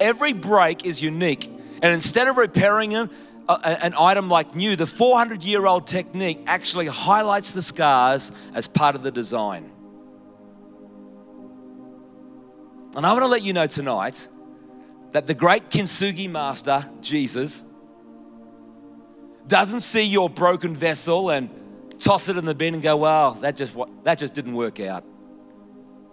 Every 0.00 0.32
break 0.32 0.84
is 0.84 1.02
unique. 1.02 1.50
And 1.82 1.92
instead 1.92 2.28
of 2.28 2.36
repairing 2.36 2.90
them, 2.90 3.10
an 3.48 3.94
item 3.98 4.30
like 4.30 4.54
new, 4.54 4.76
the 4.76 4.86
400 4.86 5.42
year 5.42 5.66
old 5.66 5.86
technique 5.86 6.40
actually 6.46 6.86
highlights 6.86 7.52
the 7.52 7.60
scars 7.60 8.32
as 8.54 8.68
part 8.68 8.94
of 8.94 9.02
the 9.02 9.10
design. 9.10 9.70
And 12.96 13.04
I 13.04 13.12
want 13.12 13.22
to 13.22 13.28
let 13.28 13.42
you 13.42 13.52
know 13.52 13.66
tonight 13.66 14.28
that 15.10 15.26
the 15.26 15.34
great 15.34 15.68
kintsugi 15.70 16.30
master, 16.30 16.84
Jesus, 17.00 17.64
doesn't 19.46 19.80
see 19.80 20.02
your 20.02 20.30
broken 20.30 20.74
vessel 20.74 21.30
and 21.30 21.50
toss 21.98 22.28
it 22.28 22.36
in 22.36 22.44
the 22.44 22.54
bin 22.54 22.74
and 22.74 22.82
go, 22.82 22.96
wow, 22.96 23.30
that 23.34 23.56
just, 23.56 23.76
that 24.04 24.18
just 24.18 24.34
didn't 24.34 24.54
work 24.54 24.80
out. 24.80 25.04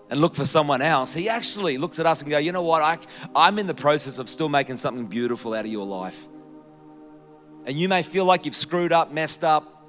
And 0.09 0.19
look 0.19 0.35
for 0.35 0.43
someone 0.43 0.81
else. 0.81 1.13
He 1.13 1.29
actually 1.29 1.77
looks 1.77 1.99
at 1.99 2.05
us 2.05 2.21
and 2.21 2.29
go, 2.29 2.37
you 2.37 2.51
know 2.51 2.63
what? 2.63 2.81
I, 2.81 2.97
I'm 3.35 3.59
in 3.59 3.67
the 3.67 3.73
process 3.73 4.17
of 4.17 4.29
still 4.29 4.49
making 4.49 4.77
something 4.77 5.07
beautiful 5.07 5.53
out 5.53 5.65
of 5.65 5.71
your 5.71 5.85
life. 5.85 6.27
And 7.65 7.77
you 7.77 7.87
may 7.87 8.03
feel 8.03 8.25
like 8.25 8.45
you've 8.45 8.55
screwed 8.55 8.91
up, 8.91 9.11
messed 9.11 9.43
up 9.43 9.85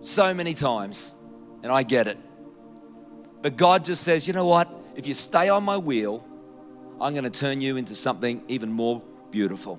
so 0.00 0.32
many 0.32 0.54
times. 0.54 1.12
And 1.62 1.72
I 1.72 1.82
get 1.82 2.06
it. 2.06 2.18
But 3.42 3.56
God 3.56 3.84
just 3.84 4.04
says, 4.04 4.28
you 4.28 4.32
know 4.32 4.46
what? 4.46 4.70
If 4.98 5.06
you 5.06 5.14
stay 5.14 5.48
on 5.48 5.62
my 5.62 5.76
wheel, 5.76 6.26
I'm 7.00 7.14
going 7.14 7.22
to 7.22 7.30
turn 7.30 7.60
you 7.60 7.76
into 7.76 7.94
something 7.94 8.42
even 8.48 8.72
more 8.72 9.00
beautiful 9.30 9.78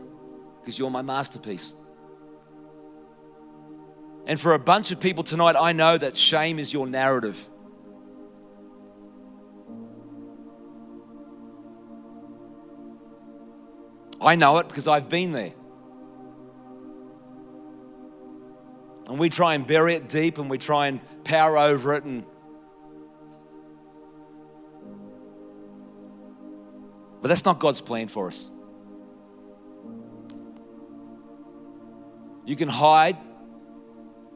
because 0.61 0.79
you're 0.79 0.89
my 0.89 1.01
masterpiece. 1.01 1.75
And 4.25 4.39
for 4.39 4.53
a 4.53 4.59
bunch 4.59 4.91
of 4.91 5.01
people 5.01 5.25
tonight, 5.25 5.57
I 5.59 5.73
know 5.73 5.97
that 5.97 6.15
shame 6.15 6.57
is 6.57 6.71
your 6.71 6.87
narrative. 6.87 7.49
I 14.21 14.35
know 14.35 14.59
it 14.59 14.69
because 14.69 14.87
I've 14.87 15.09
been 15.09 15.33
there. 15.33 15.51
And 19.09 19.19
we 19.19 19.27
try 19.27 19.55
and 19.55 19.67
bury 19.67 19.95
it 19.95 20.07
deep 20.07 20.37
and 20.37 20.49
we 20.49 20.57
try 20.57 20.87
and 20.87 21.01
power 21.25 21.57
over 21.57 21.93
it 21.95 22.05
and 22.05 22.23
But 27.21 27.27
that's 27.27 27.45
not 27.45 27.59
God's 27.59 27.81
plan 27.81 28.07
for 28.07 28.27
us. 28.27 28.49
You 32.45 32.55
can 32.55 32.69
hide, 32.69 33.17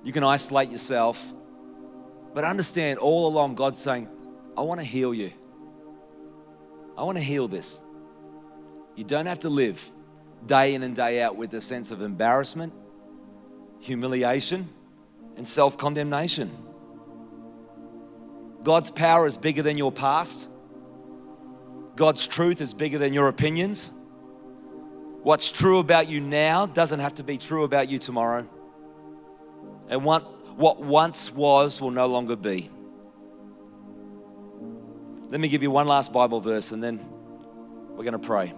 you 0.04 0.14
can 0.14 0.24
isolate 0.24 0.70
yourself, 0.70 1.32
but 2.34 2.44
understand 2.44 3.00
all 3.00 3.28
along 3.28 3.56
God's 3.56 3.80
saying, 3.80 4.08
I 4.58 4.62
want 4.62 4.80
to 4.80 4.86
heal 4.86 5.14
you. 5.14 5.32
I 6.98 7.04
want 7.04 7.18
to 7.18 7.24
heal 7.24 7.48
this. 7.48 7.82
You 8.96 9.04
don't 9.04 9.26
have 9.26 9.40
to 9.40 9.50
live 9.50 9.90
day 10.46 10.76
in 10.76 10.84
and 10.84 10.96
day 10.96 11.22
out 11.22 11.36
with 11.36 11.54
a 11.54 11.62
sense 11.62 11.90
of 11.90 12.02
embarrassment, 12.02 12.74
humiliation, 13.80 14.70
and 15.38 15.48
self 15.48 15.78
condemnation. 15.78 16.52
God's 18.64 18.92
power 18.92 19.26
is 19.26 19.38
bigger 19.38 19.62
than 19.62 19.78
your 19.78 19.92
past. 19.92 20.48
God's 21.96 22.26
truth 22.26 22.62
is 22.62 22.74
bigger 22.74 22.98
than 22.98 23.14
your 23.14 23.28
opinions. 23.28 23.92
What's 25.22 25.52
true 25.52 25.80
about 25.80 26.08
you 26.08 26.20
now 26.20 26.66
doesn't 26.66 27.00
have 27.00 27.14
to 27.16 27.24
be 27.24 27.38
true 27.38 27.64
about 27.64 27.90
you 27.90 28.00
tomorrow. 28.00 28.48
And 29.90 30.04
what, 30.04 30.58
what 30.58 30.82
once 30.82 31.32
was 31.32 31.80
will 31.80 31.92
no 31.92 32.08
longer 32.08 32.36
be. 32.36 32.70
Let 35.30 35.40
me 35.40 35.48
give 35.48 35.64
you 35.64 35.72
one 35.72 35.88
last 35.88 36.12
Bible 36.12 36.40
verse 36.40 36.72
and 36.72 36.84
then 36.84 37.00
we're 37.90 38.04
going 38.04 38.14
to 38.14 38.20
pray. 38.20 38.54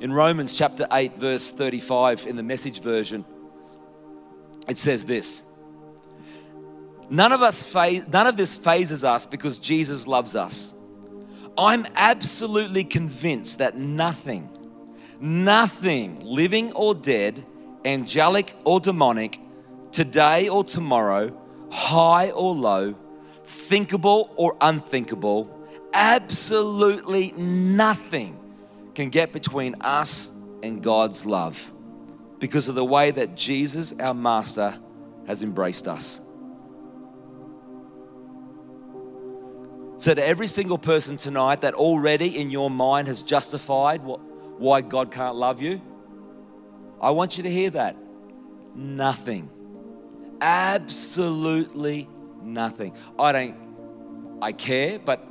In 0.00 0.12
Romans 0.12 0.56
chapter 0.56 0.86
8, 0.90 1.18
verse 1.18 1.52
35, 1.52 2.26
in 2.26 2.36
the 2.36 2.42
message 2.42 2.80
version, 2.80 3.24
it 4.66 4.78
says 4.78 5.04
this 5.04 5.44
None 7.10 7.32
of, 7.32 7.42
us 7.42 7.74
none 7.74 8.26
of 8.28 8.36
this 8.36 8.54
fazes 8.54 9.04
us 9.04 9.26
because 9.26 9.58
Jesus 9.58 10.06
loves 10.06 10.36
us. 10.36 10.74
I'm 11.58 11.86
absolutely 11.96 12.84
convinced 12.84 13.58
that 13.58 13.76
nothing, 13.76 14.48
nothing, 15.20 16.20
living 16.20 16.72
or 16.72 16.94
dead, 16.94 17.44
angelic 17.84 18.54
or 18.64 18.78
demonic, 18.78 19.40
today 19.90 20.48
or 20.48 20.62
tomorrow, 20.62 21.36
high 21.72 22.30
or 22.30 22.54
low, 22.54 22.94
thinkable 23.44 24.32
or 24.36 24.56
unthinkable, 24.60 25.50
absolutely 25.92 27.32
nothing 27.32 28.38
can 28.94 29.10
get 29.10 29.32
between 29.32 29.74
us 29.80 30.30
and 30.62 30.80
God's 30.80 31.26
love 31.26 31.72
because 32.38 32.68
of 32.68 32.76
the 32.76 32.84
way 32.84 33.10
that 33.10 33.36
Jesus, 33.36 33.92
our 33.98 34.14
Master, 34.14 34.74
has 35.26 35.42
embraced 35.42 35.88
us. 35.88 36.20
So, 40.00 40.14
to 40.14 40.26
every 40.26 40.46
single 40.46 40.78
person 40.78 41.18
tonight 41.18 41.60
that 41.60 41.74
already 41.74 42.38
in 42.38 42.50
your 42.50 42.70
mind 42.70 43.06
has 43.08 43.22
justified 43.22 44.02
what, 44.02 44.18
why 44.58 44.80
God 44.80 45.10
can't 45.10 45.36
love 45.36 45.60
you, 45.60 45.78
I 47.02 47.10
want 47.10 47.36
you 47.36 47.42
to 47.42 47.50
hear 47.50 47.68
that. 47.68 47.98
Nothing. 48.74 49.50
Absolutely 50.40 52.08
nothing. 52.42 52.96
I 53.18 53.32
don't, 53.32 54.38
I 54.40 54.52
care, 54.52 54.98
but 54.98 55.22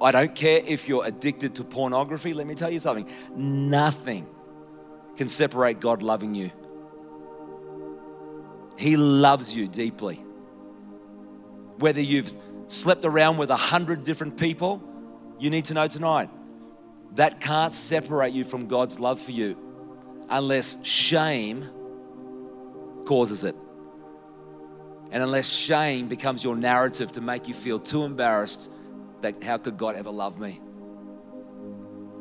I 0.00 0.10
don't 0.10 0.34
care 0.34 0.62
if 0.64 0.88
you're 0.88 1.04
addicted 1.04 1.56
to 1.56 1.64
pornography. 1.64 2.32
Let 2.32 2.46
me 2.46 2.54
tell 2.54 2.70
you 2.70 2.78
something. 2.78 3.10
Nothing 3.36 4.26
can 5.18 5.28
separate 5.28 5.80
God 5.80 6.02
loving 6.02 6.34
you. 6.34 6.50
He 8.78 8.96
loves 8.96 9.54
you 9.54 9.68
deeply. 9.68 10.14
Whether 11.76 12.00
you've 12.00 12.32
slept 12.72 13.04
around 13.04 13.36
with 13.36 13.50
a 13.50 13.56
hundred 13.56 14.02
different 14.02 14.38
people, 14.38 14.82
you 15.38 15.50
need 15.50 15.66
to 15.66 15.74
know 15.74 15.86
tonight 15.86 16.30
that 17.14 17.40
can't 17.40 17.74
separate 17.74 18.32
you 18.32 18.44
from 18.44 18.66
God's 18.66 18.98
love 18.98 19.20
for 19.20 19.32
you 19.32 19.56
unless 20.30 20.82
shame 20.84 21.68
causes 23.04 23.44
it. 23.44 23.54
And 25.10 25.22
unless 25.22 25.52
shame 25.52 26.08
becomes 26.08 26.42
your 26.42 26.56
narrative 26.56 27.12
to 27.12 27.20
make 27.20 27.46
you 27.46 27.52
feel 27.52 27.78
too 27.78 28.04
embarrassed 28.04 28.70
that 29.20 29.44
how 29.44 29.58
could 29.58 29.76
God 29.76 29.94
ever 29.94 30.10
love 30.10 30.40
me? 30.40 30.58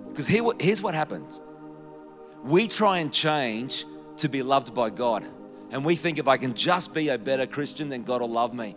Because 0.09 0.27
here, 0.27 0.43
here's 0.59 0.81
what 0.81 0.93
happens 0.93 1.39
we 2.43 2.67
try 2.67 2.97
and 2.97 3.13
change 3.13 3.85
to 4.17 4.27
be 4.27 4.43
loved 4.43 4.73
by 4.73 4.89
God. 4.89 5.23
And 5.69 5.85
we 5.85 5.95
think 5.95 6.17
if 6.17 6.27
I 6.27 6.35
can 6.35 6.53
just 6.53 6.93
be 6.93 7.07
a 7.07 7.17
better 7.17 7.47
Christian, 7.47 7.87
then 7.87 8.03
God 8.03 8.19
will 8.19 8.29
love 8.29 8.53
me. 8.53 8.75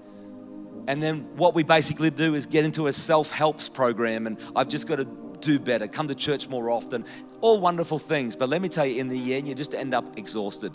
And 0.87 1.03
then 1.03 1.37
what 1.37 1.55
we 1.55 1.63
basically 1.63 2.11
do 2.11 2.35
is 2.35 2.47
get 2.47 2.65
into 2.65 2.87
a 2.87 2.93
self 2.93 3.31
helps 3.31 3.69
program, 3.69 4.27
and 4.27 4.39
I've 4.55 4.69
just 4.69 4.87
got 4.87 4.97
to 4.97 5.09
do 5.41 5.59
better, 5.59 5.87
come 5.87 6.09
to 6.09 6.15
church 6.15 6.49
more 6.49 6.71
often, 6.71 7.05
all 7.41 7.61
wonderful 7.61 7.99
things. 7.99 8.37
But 8.37 8.49
let 8.49 8.61
me 8.61 8.69
tell 8.69 8.87
you, 8.87 9.01
in 9.01 9.09
the 9.09 9.35
end, 9.35 9.49
you 9.49 9.55
just 9.55 9.75
end 9.75 9.95
up 9.95 10.19
exhausted. 10.19 10.73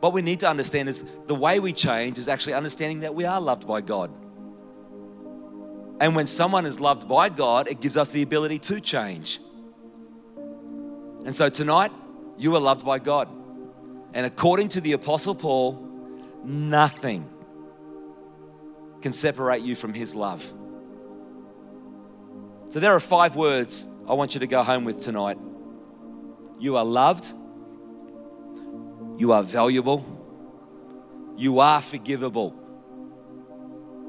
What 0.00 0.12
we 0.12 0.22
need 0.22 0.40
to 0.40 0.48
understand 0.48 0.88
is 0.88 1.02
the 1.26 1.34
way 1.34 1.60
we 1.60 1.72
change 1.72 2.18
is 2.18 2.28
actually 2.28 2.54
understanding 2.54 3.00
that 3.00 3.14
we 3.14 3.24
are 3.24 3.40
loved 3.40 3.66
by 3.66 3.80
God. 3.80 4.10
And 6.00 6.14
when 6.14 6.26
someone 6.26 6.66
is 6.66 6.80
loved 6.80 7.08
by 7.08 7.28
God, 7.28 7.68
it 7.68 7.80
gives 7.80 7.96
us 7.96 8.10
the 8.10 8.22
ability 8.22 8.58
to 8.60 8.80
change. 8.80 9.40
And 11.24 11.34
so 11.34 11.48
tonight, 11.48 11.92
you 12.36 12.54
are 12.56 12.60
loved 12.60 12.84
by 12.84 12.98
God. 12.98 13.28
And 14.12 14.26
according 14.26 14.68
to 14.68 14.80
the 14.80 14.92
Apostle 14.92 15.34
Paul, 15.34 15.88
nothing 16.44 17.28
can 19.04 19.12
separate 19.12 19.60
you 19.60 19.74
from 19.74 19.92
His 19.92 20.14
love. 20.14 20.42
So 22.70 22.80
there 22.80 22.94
are 22.94 23.00
five 23.00 23.36
words 23.36 23.86
I 24.08 24.14
want 24.14 24.32
you 24.32 24.40
to 24.40 24.46
go 24.46 24.62
home 24.62 24.86
with 24.86 24.98
tonight. 24.98 25.36
You 26.58 26.78
are 26.78 26.84
loved, 26.86 27.30
you 29.18 29.32
are 29.32 29.42
valuable, 29.42 30.02
you 31.36 31.60
are 31.60 31.82
forgivable. 31.82 32.58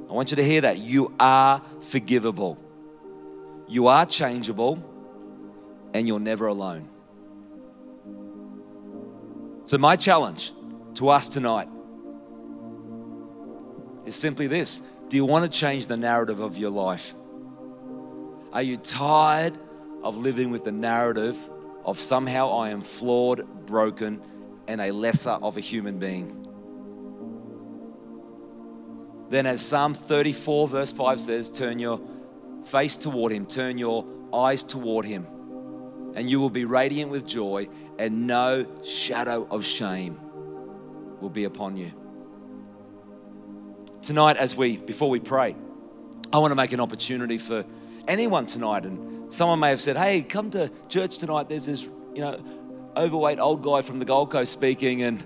I 0.09 0.13
want 0.13 0.31
you 0.31 0.37
to 0.37 0.43
hear 0.45 0.61
that. 0.61 0.77
You 0.77 1.13
are 1.19 1.61
forgivable, 1.81 2.57
you 3.67 3.87
are 3.87 4.05
changeable, 4.05 4.81
and 5.93 6.07
you're 6.07 6.21
never 6.21 6.47
alone. 6.47 6.87
So, 9.65 9.77
my 9.77 9.97
challenge 9.97 10.53
to 10.93 11.09
us 11.09 11.27
tonight 11.27 11.67
is 14.05 14.15
simply 14.15 14.47
this 14.47 14.81
Do 15.09 15.17
you 15.17 15.25
want 15.25 15.51
to 15.51 15.59
change 15.59 15.87
the 15.87 15.97
narrative 15.97 16.39
of 16.39 16.57
your 16.57 16.71
life? 16.71 17.15
Are 18.53 18.61
you 18.61 18.77
tired 18.77 19.57
of 20.03 20.17
living 20.17 20.49
with 20.49 20.63
the 20.63 20.71
narrative 20.71 21.37
of 21.83 21.99
somehow 21.99 22.51
I 22.51 22.69
am 22.69 22.81
flawed, 22.81 23.65
broken, 23.65 24.21
and 24.67 24.79
a 24.79 24.91
lesser 24.91 25.31
of 25.31 25.57
a 25.57 25.59
human 25.59 25.99
being? 25.99 26.41
Then, 29.29 29.45
as 29.45 29.65
Psalm 29.65 29.93
34, 29.93 30.67
verse 30.67 30.91
5 30.91 31.19
says, 31.19 31.49
turn 31.49 31.79
your 31.79 31.99
face 32.63 32.95
toward 32.95 33.31
Him, 33.31 33.45
turn 33.45 33.77
your 33.77 34.05
eyes 34.33 34.63
toward 34.63 35.05
Him, 35.05 35.25
and 36.15 36.29
you 36.29 36.39
will 36.39 36.51
be 36.51 36.63
radiant 36.63 37.11
with 37.11 37.27
joy, 37.27 37.67
and 37.99 38.27
no 38.27 38.65
shadow 38.83 39.47
of 39.49 39.65
shame 39.65 40.19
will 41.19 41.31
be 41.31 41.43
upon 41.43 41.75
you 41.75 41.91
tonight, 44.05 44.37
as 44.37 44.55
we, 44.55 44.77
before 44.77 45.09
we 45.09 45.19
pray, 45.19 45.55
I 46.31 46.37
want 46.37 46.51
to 46.51 46.55
make 46.55 46.73
an 46.73 46.79
opportunity 46.79 47.37
for 47.37 47.65
anyone 48.07 48.45
tonight. 48.45 48.85
And 48.85 49.33
someone 49.33 49.59
may 49.59 49.69
have 49.69 49.81
said, 49.81 49.97
hey, 49.97 50.21
come 50.21 50.51
to 50.51 50.71
church 50.87 51.17
tonight. 51.17 51.49
There's 51.49 51.65
this, 51.65 51.89
you 52.13 52.21
know, 52.21 52.39
overweight 52.95 53.39
old 53.39 53.63
guy 53.63 53.81
from 53.81 53.99
the 53.99 54.05
Gold 54.05 54.29
Coast 54.31 54.53
speaking. 54.53 55.01
And, 55.01 55.25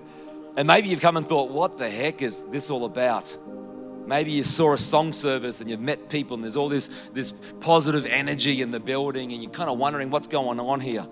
and 0.56 0.66
maybe 0.66 0.88
you've 0.88 1.02
come 1.02 1.18
and 1.18 1.26
thought, 1.26 1.50
what 1.50 1.76
the 1.76 1.90
heck 1.90 2.22
is 2.22 2.42
this 2.44 2.70
all 2.70 2.86
about? 2.86 3.36
Maybe 4.06 4.32
you 4.32 4.44
saw 4.44 4.72
a 4.72 4.78
song 4.78 5.12
service 5.12 5.60
and 5.60 5.68
you've 5.68 5.80
met 5.80 6.08
people 6.08 6.34
and 6.34 6.42
there's 6.42 6.56
all 6.56 6.70
this, 6.70 6.88
this 7.12 7.32
positive 7.60 8.06
energy 8.06 8.62
in 8.62 8.70
the 8.70 8.80
building 8.80 9.32
and 9.32 9.42
you're 9.42 9.52
kind 9.52 9.68
of 9.68 9.78
wondering 9.78 10.10
what's 10.10 10.26
going 10.26 10.58
on 10.58 10.80
here. 10.80 11.06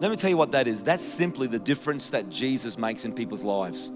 Let 0.00 0.10
me 0.10 0.16
tell 0.16 0.30
you 0.30 0.38
what 0.38 0.52
that 0.52 0.66
is. 0.66 0.82
That's 0.82 1.04
simply 1.04 1.48
the 1.48 1.58
difference 1.58 2.10
that 2.10 2.30
Jesus 2.30 2.78
makes 2.78 3.04
in 3.04 3.12
people's 3.12 3.44
lives 3.44 3.92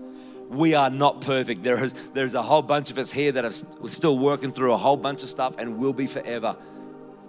we 0.48 0.74
are 0.74 0.90
not 0.90 1.20
perfect. 1.20 1.62
There 1.62 1.82
is, 1.82 1.92
there's 2.14 2.34
a 2.34 2.42
whole 2.42 2.62
bunch 2.62 2.90
of 2.90 2.98
us 2.98 3.12
here 3.12 3.32
that 3.32 3.44
are 3.44 3.88
still 3.88 4.18
working 4.18 4.50
through 4.50 4.72
a 4.72 4.76
whole 4.76 4.96
bunch 4.96 5.22
of 5.22 5.28
stuff 5.28 5.56
and 5.58 5.78
will 5.78 5.92
be 5.92 6.06
forever. 6.06 6.56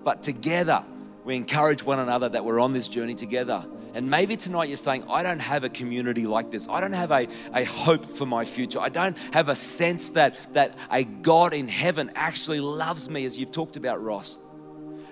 But 0.03 0.23
together, 0.23 0.83
we 1.25 1.35
encourage 1.35 1.83
one 1.83 1.99
another 1.99 2.29
that 2.29 2.43
we're 2.45 2.59
on 2.59 2.73
this 2.73 2.87
journey 2.87 3.15
together. 3.15 3.65
And 3.93 4.09
maybe 4.09 4.35
tonight 4.35 4.69
you're 4.69 4.77
saying, 4.77 5.05
I 5.09 5.23
don't 5.23 5.39
have 5.39 5.63
a 5.63 5.69
community 5.69 6.27
like 6.27 6.51
this. 6.51 6.69
I 6.69 6.79
don't 6.79 6.93
have 6.93 7.11
a, 7.11 7.27
a 7.53 7.65
hope 7.65 8.05
for 8.05 8.25
my 8.25 8.45
future. 8.45 8.79
I 8.79 8.89
don't 8.89 9.17
have 9.33 9.49
a 9.49 9.55
sense 9.55 10.11
that, 10.11 10.39
that 10.53 10.77
a 10.91 11.03
God 11.03 11.53
in 11.53 11.67
heaven 11.67 12.11
actually 12.15 12.61
loves 12.61 13.09
me, 13.09 13.25
as 13.25 13.37
you've 13.37 13.51
talked 13.51 13.77
about, 13.77 14.01
Ross. 14.01 14.39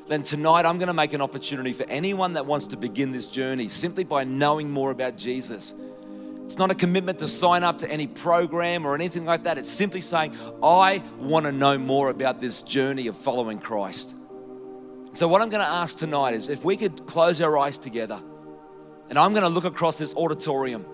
Then 0.07 0.23
tonight 0.23 0.65
I'm 0.65 0.77
going 0.77 0.87
to 0.87 0.93
make 0.93 1.13
an 1.13 1.21
opportunity 1.21 1.73
for 1.73 1.83
anyone 1.89 2.33
that 2.33 2.45
wants 2.45 2.67
to 2.67 2.77
begin 2.77 3.11
this 3.11 3.27
journey 3.27 3.67
simply 3.67 4.05
by 4.05 4.23
knowing 4.23 4.71
more 4.71 4.91
about 4.91 5.17
Jesus. 5.17 5.73
It's 6.47 6.57
not 6.57 6.71
a 6.71 6.75
commitment 6.75 7.19
to 7.19 7.27
sign 7.27 7.63
up 7.63 7.79
to 7.79 7.91
any 7.91 8.07
program 8.07 8.85
or 8.85 8.95
anything 8.95 9.25
like 9.25 9.43
that. 9.43 9.57
It's 9.57 9.69
simply 9.69 9.99
saying, 9.99 10.33
I 10.63 11.03
want 11.19 11.45
to 11.45 11.51
know 11.51 11.77
more 11.77 12.09
about 12.09 12.39
this 12.39 12.61
journey 12.61 13.07
of 13.07 13.17
following 13.17 13.59
Christ. 13.59 14.15
So, 15.11 15.27
what 15.27 15.41
I'm 15.41 15.49
going 15.49 15.61
to 15.61 15.69
ask 15.69 15.97
tonight 15.97 16.35
is 16.35 16.47
if 16.47 16.63
we 16.63 16.77
could 16.77 17.05
close 17.05 17.41
our 17.41 17.57
eyes 17.57 17.77
together, 17.77 18.21
and 19.09 19.19
I'm 19.19 19.33
going 19.33 19.43
to 19.43 19.49
look 19.49 19.65
across 19.65 19.97
this 19.97 20.15
auditorium. 20.15 20.85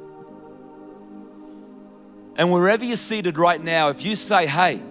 And 2.35 2.51
wherever 2.51 2.83
you're 2.83 2.95
seated 2.95 3.37
right 3.37 3.61
now, 3.63 3.89
if 3.89 4.03
you 4.03 4.15
say, 4.15 4.47
Hey, 4.47 4.81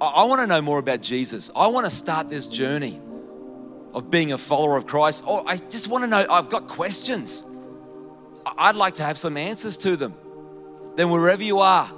I, 0.00 0.22
want 0.22 0.40
to 0.40 0.46
know 0.46 0.62
more 0.62 0.78
about 0.78 1.02
Jesus, 1.02 1.50
I 1.56 1.66
want 1.66 1.84
to 1.84 1.90
start 1.90 2.30
this 2.30 2.46
journey 2.46 3.00
of 3.92 4.08
being 4.08 4.30
a 4.30 4.38
follower 4.38 4.76
of 4.76 4.86
Christ, 4.86 5.24
or 5.26 5.42
I 5.48 5.56
just 5.56 5.88
want 5.88 6.04
to 6.04 6.08
know, 6.08 6.24
I've 6.30 6.48
got 6.48 6.68
questions. 6.68 7.42
I'd 8.56 8.76
like 8.76 8.94
to 8.94 9.02
have 9.02 9.18
some 9.18 9.36
answers 9.36 9.76
to 9.78 9.96
them. 9.96 10.14
Then, 10.94 11.10
wherever 11.10 11.42
you 11.42 11.60
are 11.60 11.90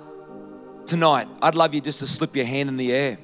tonight, 0.87 1.29
I'd 1.43 1.55
love 1.55 1.75
you 1.75 1.81
just 1.81 1.99
to 2.01 2.07
slip 2.07 2.35
your 2.35 2.47
hand 2.47 2.69
in 2.69 2.77
the 2.77 2.93
air. 2.93 3.19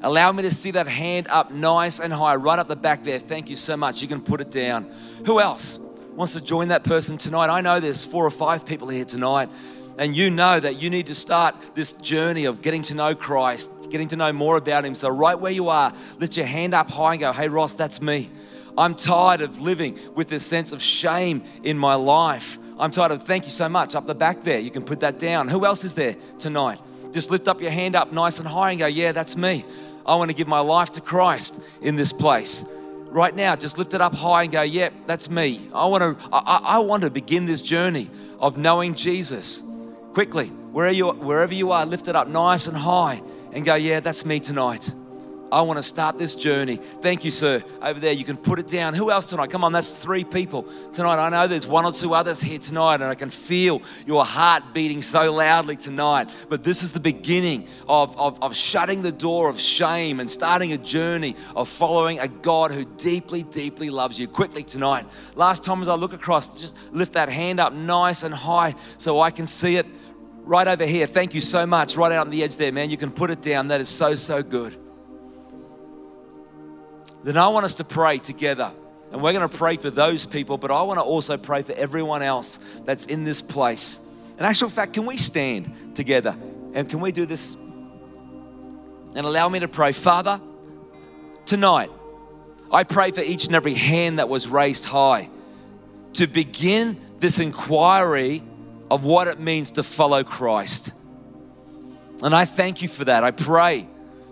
Allow 0.00 0.32
me 0.32 0.44
to 0.44 0.50
see 0.50 0.70
that 0.72 0.86
hand 0.86 1.26
up 1.28 1.50
nice 1.50 2.00
and 2.00 2.12
high, 2.12 2.36
right 2.36 2.58
up 2.58 2.68
the 2.68 2.76
back 2.76 3.02
there. 3.02 3.18
Thank 3.18 3.50
you 3.50 3.56
so 3.56 3.76
much. 3.76 4.00
You 4.00 4.08
can 4.08 4.20
put 4.20 4.40
it 4.40 4.50
down. 4.50 4.90
Who 5.26 5.40
else 5.40 5.78
wants 6.14 6.32
to 6.34 6.40
join 6.40 6.68
that 6.68 6.84
person 6.84 7.18
tonight? 7.18 7.48
I 7.48 7.60
know 7.60 7.80
there's 7.80 8.04
four 8.04 8.24
or 8.24 8.30
five 8.30 8.64
people 8.64 8.88
here 8.88 9.04
tonight, 9.04 9.50
and 9.98 10.16
you 10.16 10.30
know 10.30 10.58
that 10.58 10.80
you 10.80 10.88
need 10.88 11.06
to 11.06 11.14
start 11.14 11.54
this 11.74 11.92
journey 11.92 12.44
of 12.44 12.62
getting 12.62 12.82
to 12.82 12.94
know 12.94 13.14
Christ, 13.14 13.70
getting 13.90 14.08
to 14.08 14.16
know 14.16 14.32
more 14.32 14.56
about 14.56 14.84
Him. 14.84 14.94
So, 14.94 15.08
right 15.08 15.38
where 15.38 15.52
you 15.52 15.68
are, 15.68 15.92
lift 16.18 16.36
your 16.36 16.46
hand 16.46 16.74
up 16.74 16.90
high 16.90 17.14
and 17.14 17.20
go, 17.20 17.32
Hey, 17.32 17.48
Ross, 17.48 17.74
that's 17.74 18.00
me. 18.00 18.30
I'm 18.78 18.94
tired 18.94 19.40
of 19.40 19.60
living 19.60 19.98
with 20.14 20.28
this 20.28 20.46
sense 20.46 20.72
of 20.72 20.80
shame 20.80 21.42
in 21.64 21.76
my 21.76 21.94
life. 21.96 22.58
I'm 22.78 22.92
tired 22.92 23.10
of, 23.10 23.24
thank 23.24 23.44
you 23.44 23.50
so 23.50 23.68
much, 23.68 23.96
up 23.96 24.06
the 24.06 24.14
back 24.14 24.42
there. 24.42 24.60
You 24.60 24.70
can 24.70 24.84
put 24.84 25.00
that 25.00 25.18
down. 25.18 25.48
Who 25.48 25.66
else 25.66 25.82
is 25.82 25.94
there 25.94 26.16
tonight? 26.38 26.80
Just 27.12 27.30
lift 27.30 27.48
up 27.48 27.60
your 27.60 27.72
hand 27.72 27.96
up 27.96 28.12
nice 28.12 28.38
and 28.38 28.46
high 28.46 28.70
and 28.70 28.78
go, 28.78 28.86
Yeah, 28.86 29.12
that's 29.12 29.36
me. 29.36 29.64
I 30.06 30.14
want 30.14 30.30
to 30.30 30.36
give 30.36 30.46
my 30.46 30.60
life 30.60 30.90
to 30.92 31.00
Christ 31.00 31.60
in 31.82 31.96
this 31.96 32.12
place. 32.12 32.64
Right 33.10 33.34
now, 33.34 33.56
just 33.56 33.78
lift 33.78 33.94
it 33.94 34.00
up 34.00 34.14
high 34.14 34.44
and 34.44 34.52
go, 34.52 34.62
Yep, 34.62 34.92
yeah, 34.92 35.04
that's 35.06 35.28
me. 35.28 35.68
I 35.74 35.86
want 35.86 36.18
to, 36.18 36.28
I, 36.32 36.60
I 36.64 36.78
want 36.78 37.02
to 37.02 37.10
begin 37.10 37.46
this 37.46 37.62
journey 37.62 38.08
of 38.38 38.58
knowing 38.58 38.94
Jesus. 38.94 39.62
Quickly, 40.12 40.46
wherever 40.46 40.94
you, 40.94 41.10
wherever 41.10 41.52
you 41.52 41.72
are, 41.72 41.84
lift 41.84 42.06
it 42.06 42.14
up 42.14 42.28
nice 42.28 42.68
and 42.68 42.76
high 42.76 43.22
and 43.52 43.64
go, 43.64 43.74
Yeah, 43.74 43.98
that's 44.00 44.24
me 44.24 44.38
tonight. 44.38 44.92
I 45.50 45.62
want 45.62 45.78
to 45.78 45.82
start 45.82 46.18
this 46.18 46.34
journey. 46.34 46.76
Thank 46.76 47.24
you, 47.24 47.30
sir. 47.30 47.62
Over 47.80 47.98
there, 47.98 48.12
you 48.12 48.24
can 48.24 48.36
put 48.36 48.58
it 48.58 48.66
down. 48.66 48.92
Who 48.92 49.10
else 49.10 49.26
tonight? 49.26 49.50
Come 49.50 49.64
on, 49.64 49.72
that's 49.72 49.98
three 49.98 50.24
people 50.24 50.64
tonight. 50.92 51.16
I 51.16 51.30
know 51.30 51.46
there's 51.46 51.66
one 51.66 51.86
or 51.86 51.92
two 51.92 52.14
others 52.14 52.42
here 52.42 52.58
tonight, 52.58 52.96
and 52.96 53.04
I 53.04 53.14
can 53.14 53.30
feel 53.30 53.80
your 54.06 54.26
heart 54.26 54.74
beating 54.74 55.00
so 55.00 55.32
loudly 55.32 55.76
tonight. 55.76 56.30
But 56.50 56.64
this 56.64 56.82
is 56.82 56.92
the 56.92 57.00
beginning 57.00 57.66
of, 57.88 58.18
of, 58.18 58.42
of 58.42 58.54
shutting 58.54 59.00
the 59.00 59.12
door 59.12 59.48
of 59.48 59.58
shame 59.58 60.20
and 60.20 60.30
starting 60.30 60.72
a 60.72 60.78
journey 60.78 61.34
of 61.56 61.68
following 61.68 62.18
a 62.20 62.28
God 62.28 62.70
who 62.70 62.84
deeply, 62.96 63.42
deeply 63.42 63.88
loves 63.88 64.18
you. 64.18 64.28
Quickly 64.28 64.64
tonight. 64.64 65.06
Last 65.34 65.64
time 65.64 65.80
as 65.80 65.88
I 65.88 65.94
look 65.94 66.12
across, 66.12 66.60
just 66.60 66.76
lift 66.92 67.14
that 67.14 67.30
hand 67.30 67.58
up 67.58 67.72
nice 67.72 68.22
and 68.22 68.34
high 68.34 68.74
so 68.98 69.20
I 69.20 69.30
can 69.30 69.46
see 69.46 69.76
it 69.76 69.86
right 70.40 70.68
over 70.68 70.84
here. 70.84 71.06
Thank 71.06 71.32
you 71.32 71.40
so 71.40 71.64
much. 71.64 71.96
Right 71.96 72.12
out 72.12 72.26
on 72.26 72.30
the 72.30 72.42
edge 72.42 72.58
there, 72.58 72.72
man. 72.72 72.90
You 72.90 72.98
can 72.98 73.10
put 73.10 73.30
it 73.30 73.40
down. 73.40 73.68
That 73.68 73.80
is 73.80 73.88
so, 73.88 74.14
so 74.14 74.42
good 74.42 74.76
then 77.28 77.42
I 77.42 77.48
want 77.48 77.64
us 77.64 77.74
to 77.76 77.84
pray 77.84 78.18
together. 78.18 78.72
And 79.10 79.22
we're 79.22 79.32
going 79.32 79.48
to 79.48 79.56
pray 79.56 79.76
for 79.76 79.90
those 79.90 80.26
people, 80.26 80.58
but 80.58 80.70
I 80.70 80.82
want 80.82 80.98
to 80.98 81.02
also 81.02 81.36
pray 81.36 81.62
for 81.62 81.72
everyone 81.72 82.22
else 82.22 82.58
that's 82.84 83.06
in 83.06 83.24
this 83.24 83.40
place. 83.40 84.00
In 84.38 84.44
actual 84.44 84.68
fact, 84.68 84.92
can 84.92 85.06
we 85.06 85.16
stand 85.16 85.96
together 85.96 86.36
and 86.74 86.88
can 86.88 87.00
we 87.00 87.10
do 87.10 87.24
this? 87.24 87.54
And 89.14 89.26
allow 89.26 89.48
me 89.48 89.60
to 89.60 89.68
pray. 89.68 89.92
Father, 89.92 90.40
tonight, 91.46 91.90
I 92.70 92.84
pray 92.84 93.10
for 93.10 93.22
each 93.22 93.46
and 93.46 93.54
every 93.56 93.74
hand 93.74 94.18
that 94.18 94.28
was 94.28 94.48
raised 94.48 94.84
high 94.84 95.30
to 96.14 96.26
begin 96.26 97.00
this 97.16 97.40
inquiry 97.40 98.42
of 98.90 99.04
what 99.04 99.26
it 99.26 99.40
means 99.40 99.72
to 99.72 99.82
follow 99.82 100.22
Christ. 100.22 100.92
And 102.22 102.34
I 102.34 102.44
thank 102.44 102.82
you 102.82 102.88
for 102.88 103.06
that. 103.06 103.24
I 103.24 103.30
pray 103.30 103.88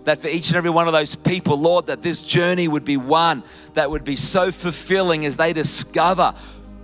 that 0.07 0.21
for 0.21 0.29
each 0.29 0.47
and 0.47 0.55
every 0.55 0.69
one 0.69 0.87
of 0.87 0.93
those 0.93 1.15
people, 1.15 1.59
Lord, 1.59 1.87
that 1.87 2.01
this 2.01 2.21
journey 2.21 2.69
would 2.69 2.85
be 2.85 2.95
one 2.95 3.43
that 3.73 3.91
would 3.91 4.05
be 4.05 4.15
so 4.15 4.53
fulfilling 4.53 5.25
as 5.25 5.35
they 5.35 5.51
discover 5.51 6.33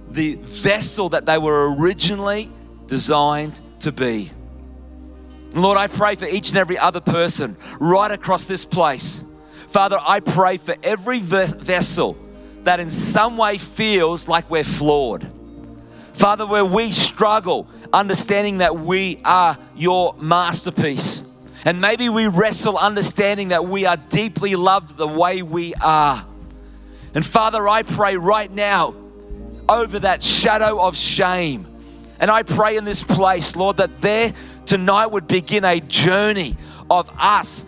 the 0.10 0.36
vessel 0.36 1.08
that 1.08 1.26
they 1.26 1.38
were 1.38 1.74
originally 1.74 2.50
designed 2.88 3.62
to 3.80 3.94
be. 3.94 4.30
Lord, 5.54 5.78
I 5.78 5.88
pray 5.88 6.16
for 6.16 6.26
each 6.26 6.50
and 6.50 6.58
every 6.58 6.78
other 6.78 7.00
person 7.00 7.56
right 7.80 8.12
across 8.12 8.44
this 8.44 8.66
place. 8.66 9.24
Father, 9.70 9.98
I 10.02 10.20
pray 10.20 10.58
for 10.58 10.76
every 10.84 11.20
vessel 11.20 12.18
that 12.64 12.82
in 12.82 12.90
some 12.90 13.38
way 13.38 13.58
feels 13.58 14.28
like 14.28 14.50
we're 14.50 14.66
flawed. 14.66 15.32
Father, 16.12 16.46
where 16.46 16.66
we 16.66 16.92
struggle 16.92 17.70
understanding 17.94 18.58
that 18.58 18.76
we 18.76 19.22
are 19.24 19.58
your 19.78 20.14
masterpiece. 20.20 21.23
And 21.66 21.80
maybe 21.80 22.10
we 22.10 22.28
wrestle 22.28 22.78
understanding 22.78 23.50
that 23.50 23.66
we 23.66 23.86
are 23.86 23.98
deeply 23.98 24.56
loved 24.56 24.98
the 24.98 25.08
way 25.08 25.42
we 25.42 25.74
are. 25.76 26.26
And 27.14 27.26
Father, 27.26 27.68
I 27.68 27.84
pray 27.84 28.18
right 28.18 28.52
now 28.52 28.96
over 29.70 30.00
that 30.00 30.22
shadow 30.22 30.82
of 30.82 30.98
shame. 30.98 31.68
And 32.20 32.30
I 32.30 32.44
pray 32.44 32.78
in 32.78 32.86
this 32.86 33.02
place, 33.02 33.56
Lord, 33.56 33.78
that 33.78 34.02
there 34.02 34.34
tonight 34.66 35.08
would 35.08 35.28
begin 35.28 35.64
a 35.64 35.80
journey 35.80 36.58
of 36.90 37.10
us 37.18 37.66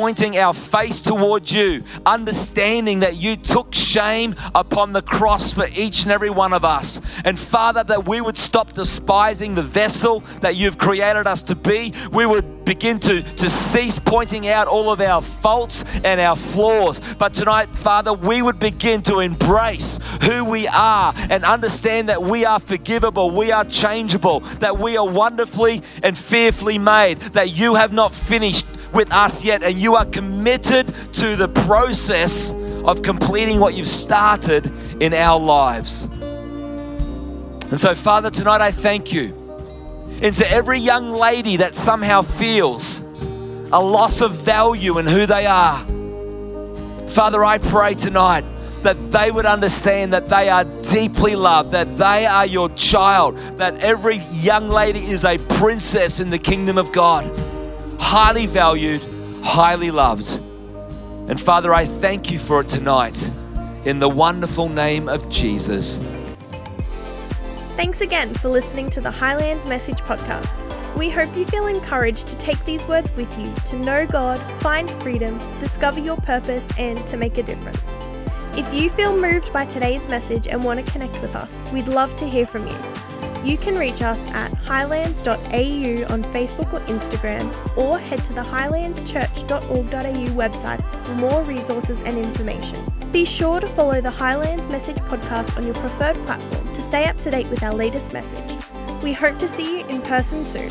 pointing 0.00 0.38
our 0.38 0.54
face 0.54 1.02
towards 1.02 1.52
you, 1.52 1.84
understanding 2.06 3.00
that 3.00 3.16
you 3.16 3.36
took 3.36 3.74
shame 3.74 4.34
upon 4.54 4.94
the 4.94 5.02
cross 5.02 5.52
for 5.52 5.66
each 5.74 6.04
and 6.04 6.10
every 6.10 6.30
one 6.30 6.54
of 6.54 6.64
us. 6.64 7.02
And 7.22 7.38
Father, 7.38 7.84
that 7.84 8.08
we 8.08 8.22
would 8.22 8.38
stop 8.38 8.72
despising 8.72 9.54
the 9.54 9.62
vessel 9.62 10.20
that 10.40 10.56
you've 10.56 10.78
created 10.78 11.26
us 11.26 11.42
to 11.42 11.54
be. 11.54 11.92
We 12.10 12.24
would 12.24 12.64
begin 12.64 13.00
to, 13.00 13.20
to 13.22 13.50
cease 13.50 13.98
pointing 13.98 14.46
out 14.48 14.68
all 14.68 14.92
of 14.92 15.00
our 15.00 15.20
faults 15.20 15.84
and 16.04 16.20
our 16.20 16.36
flaws. 16.36 17.00
But 17.18 17.34
tonight, 17.34 17.68
Father, 17.70 18.12
we 18.12 18.42
would 18.42 18.60
begin 18.60 19.02
to 19.02 19.18
embrace 19.18 19.98
who 20.22 20.44
we 20.44 20.68
are 20.68 21.12
and 21.28 21.44
understand 21.44 22.08
that 22.08 22.22
we 22.22 22.44
are 22.44 22.60
forgivable, 22.60 23.32
we 23.32 23.50
are 23.50 23.64
changeable, 23.64 24.40
that 24.60 24.78
we 24.78 24.96
are 24.96 25.08
wonderfully 25.08 25.82
and 26.02 26.16
fearfully 26.16 26.78
made, 26.78 27.18
that 27.32 27.50
you 27.50 27.74
have 27.74 27.92
not 27.92 28.14
finished 28.14 28.59
with 28.92 29.12
us 29.12 29.44
yet, 29.44 29.62
and 29.62 29.74
you 29.74 29.96
are 29.96 30.04
committed 30.04 30.94
to 31.14 31.36
the 31.36 31.48
process 31.48 32.52
of 32.84 33.02
completing 33.02 33.60
what 33.60 33.74
you've 33.74 33.86
started 33.86 34.72
in 35.00 35.12
our 35.14 35.38
lives. 35.38 36.04
And 36.04 37.78
so, 37.78 37.94
Father, 37.94 38.30
tonight 38.30 38.60
I 38.60 38.70
thank 38.72 39.12
you. 39.12 39.36
Into 40.22 40.48
every 40.50 40.78
young 40.78 41.12
lady 41.12 41.56
that 41.58 41.74
somehow 41.74 42.22
feels 42.22 43.00
a 43.72 43.80
loss 43.80 44.20
of 44.20 44.32
value 44.32 44.98
in 44.98 45.06
who 45.06 45.26
they 45.26 45.46
are. 45.46 45.78
Father, 47.08 47.44
I 47.44 47.58
pray 47.58 47.94
tonight 47.94 48.44
that 48.82 49.10
they 49.10 49.30
would 49.30 49.46
understand 49.46 50.12
that 50.12 50.28
they 50.28 50.48
are 50.48 50.64
deeply 50.64 51.36
loved, 51.36 51.72
that 51.72 51.96
they 51.96 52.26
are 52.26 52.46
your 52.46 52.68
child, 52.70 53.36
that 53.58 53.78
every 53.80 54.16
young 54.16 54.68
lady 54.68 55.04
is 55.06 55.24
a 55.24 55.38
princess 55.38 56.18
in 56.18 56.30
the 56.30 56.38
kingdom 56.38 56.78
of 56.78 56.90
God 56.92 57.24
highly 58.00 58.46
valued, 58.46 59.04
highly 59.44 59.90
loved. 59.90 60.40
And 61.28 61.40
Father, 61.40 61.72
I 61.72 61.84
thank 61.84 62.30
you 62.30 62.38
for 62.38 62.60
it 62.60 62.68
tonight 62.68 63.32
in 63.84 64.00
the 64.00 64.08
wonderful 64.08 64.68
name 64.68 65.08
of 65.08 65.28
Jesus. 65.28 65.98
Thanks 67.76 68.00
again 68.00 68.34
for 68.34 68.48
listening 68.48 68.90
to 68.90 69.00
the 69.00 69.10
Highlands 69.10 69.66
Message 69.66 70.00
Podcast. 70.00 70.66
We 70.96 71.08
hope 71.08 71.34
you 71.36 71.44
feel 71.44 71.68
encouraged 71.68 72.26
to 72.28 72.36
take 72.36 72.62
these 72.64 72.88
words 72.88 73.12
with 73.12 73.38
you 73.38 73.54
to 73.66 73.76
know 73.78 74.06
God, 74.06 74.38
find 74.60 74.90
freedom, 74.90 75.38
discover 75.60 76.00
your 76.00 76.16
purpose, 76.16 76.76
and 76.78 76.98
to 77.06 77.16
make 77.16 77.38
a 77.38 77.44
difference. 77.44 77.80
If 78.58 78.74
you 78.74 78.90
feel 78.90 79.16
moved 79.16 79.52
by 79.52 79.66
today's 79.66 80.08
message 80.08 80.48
and 80.48 80.64
want 80.64 80.84
to 80.84 80.92
connect 80.92 81.22
with 81.22 81.36
us, 81.36 81.62
we'd 81.72 81.86
love 81.86 82.16
to 82.16 82.28
hear 82.28 82.44
from 82.44 82.66
you. 82.66 82.76
You 83.44 83.56
can 83.56 83.76
reach 83.76 84.02
us 84.02 84.24
at 84.32 84.52
highlands.au 84.52 85.32
on 85.32 86.24
Facebook 86.32 86.72
or 86.72 86.80
Instagram, 86.86 87.76
or 87.76 87.98
head 87.98 88.22
to 88.24 88.32
the 88.32 88.42
highlandschurch.org.au 88.42 90.26
website 90.36 91.04
for 91.04 91.14
more 91.14 91.42
resources 91.44 92.02
and 92.02 92.18
information. 92.18 92.84
Be 93.12 93.24
sure 93.24 93.60
to 93.60 93.66
follow 93.66 94.00
the 94.00 94.10
Highlands 94.10 94.68
Message 94.68 94.96
podcast 94.96 95.56
on 95.56 95.64
your 95.64 95.74
preferred 95.74 96.16
platform 96.26 96.72
to 96.72 96.82
stay 96.82 97.06
up 97.06 97.16
to 97.18 97.30
date 97.30 97.48
with 97.48 97.62
our 97.62 97.74
latest 97.74 98.12
message. 98.12 98.56
We 99.02 99.12
hope 99.12 99.38
to 99.38 99.48
see 99.48 99.78
you 99.78 99.86
in 99.88 100.02
person 100.02 100.44
soon. 100.44 100.70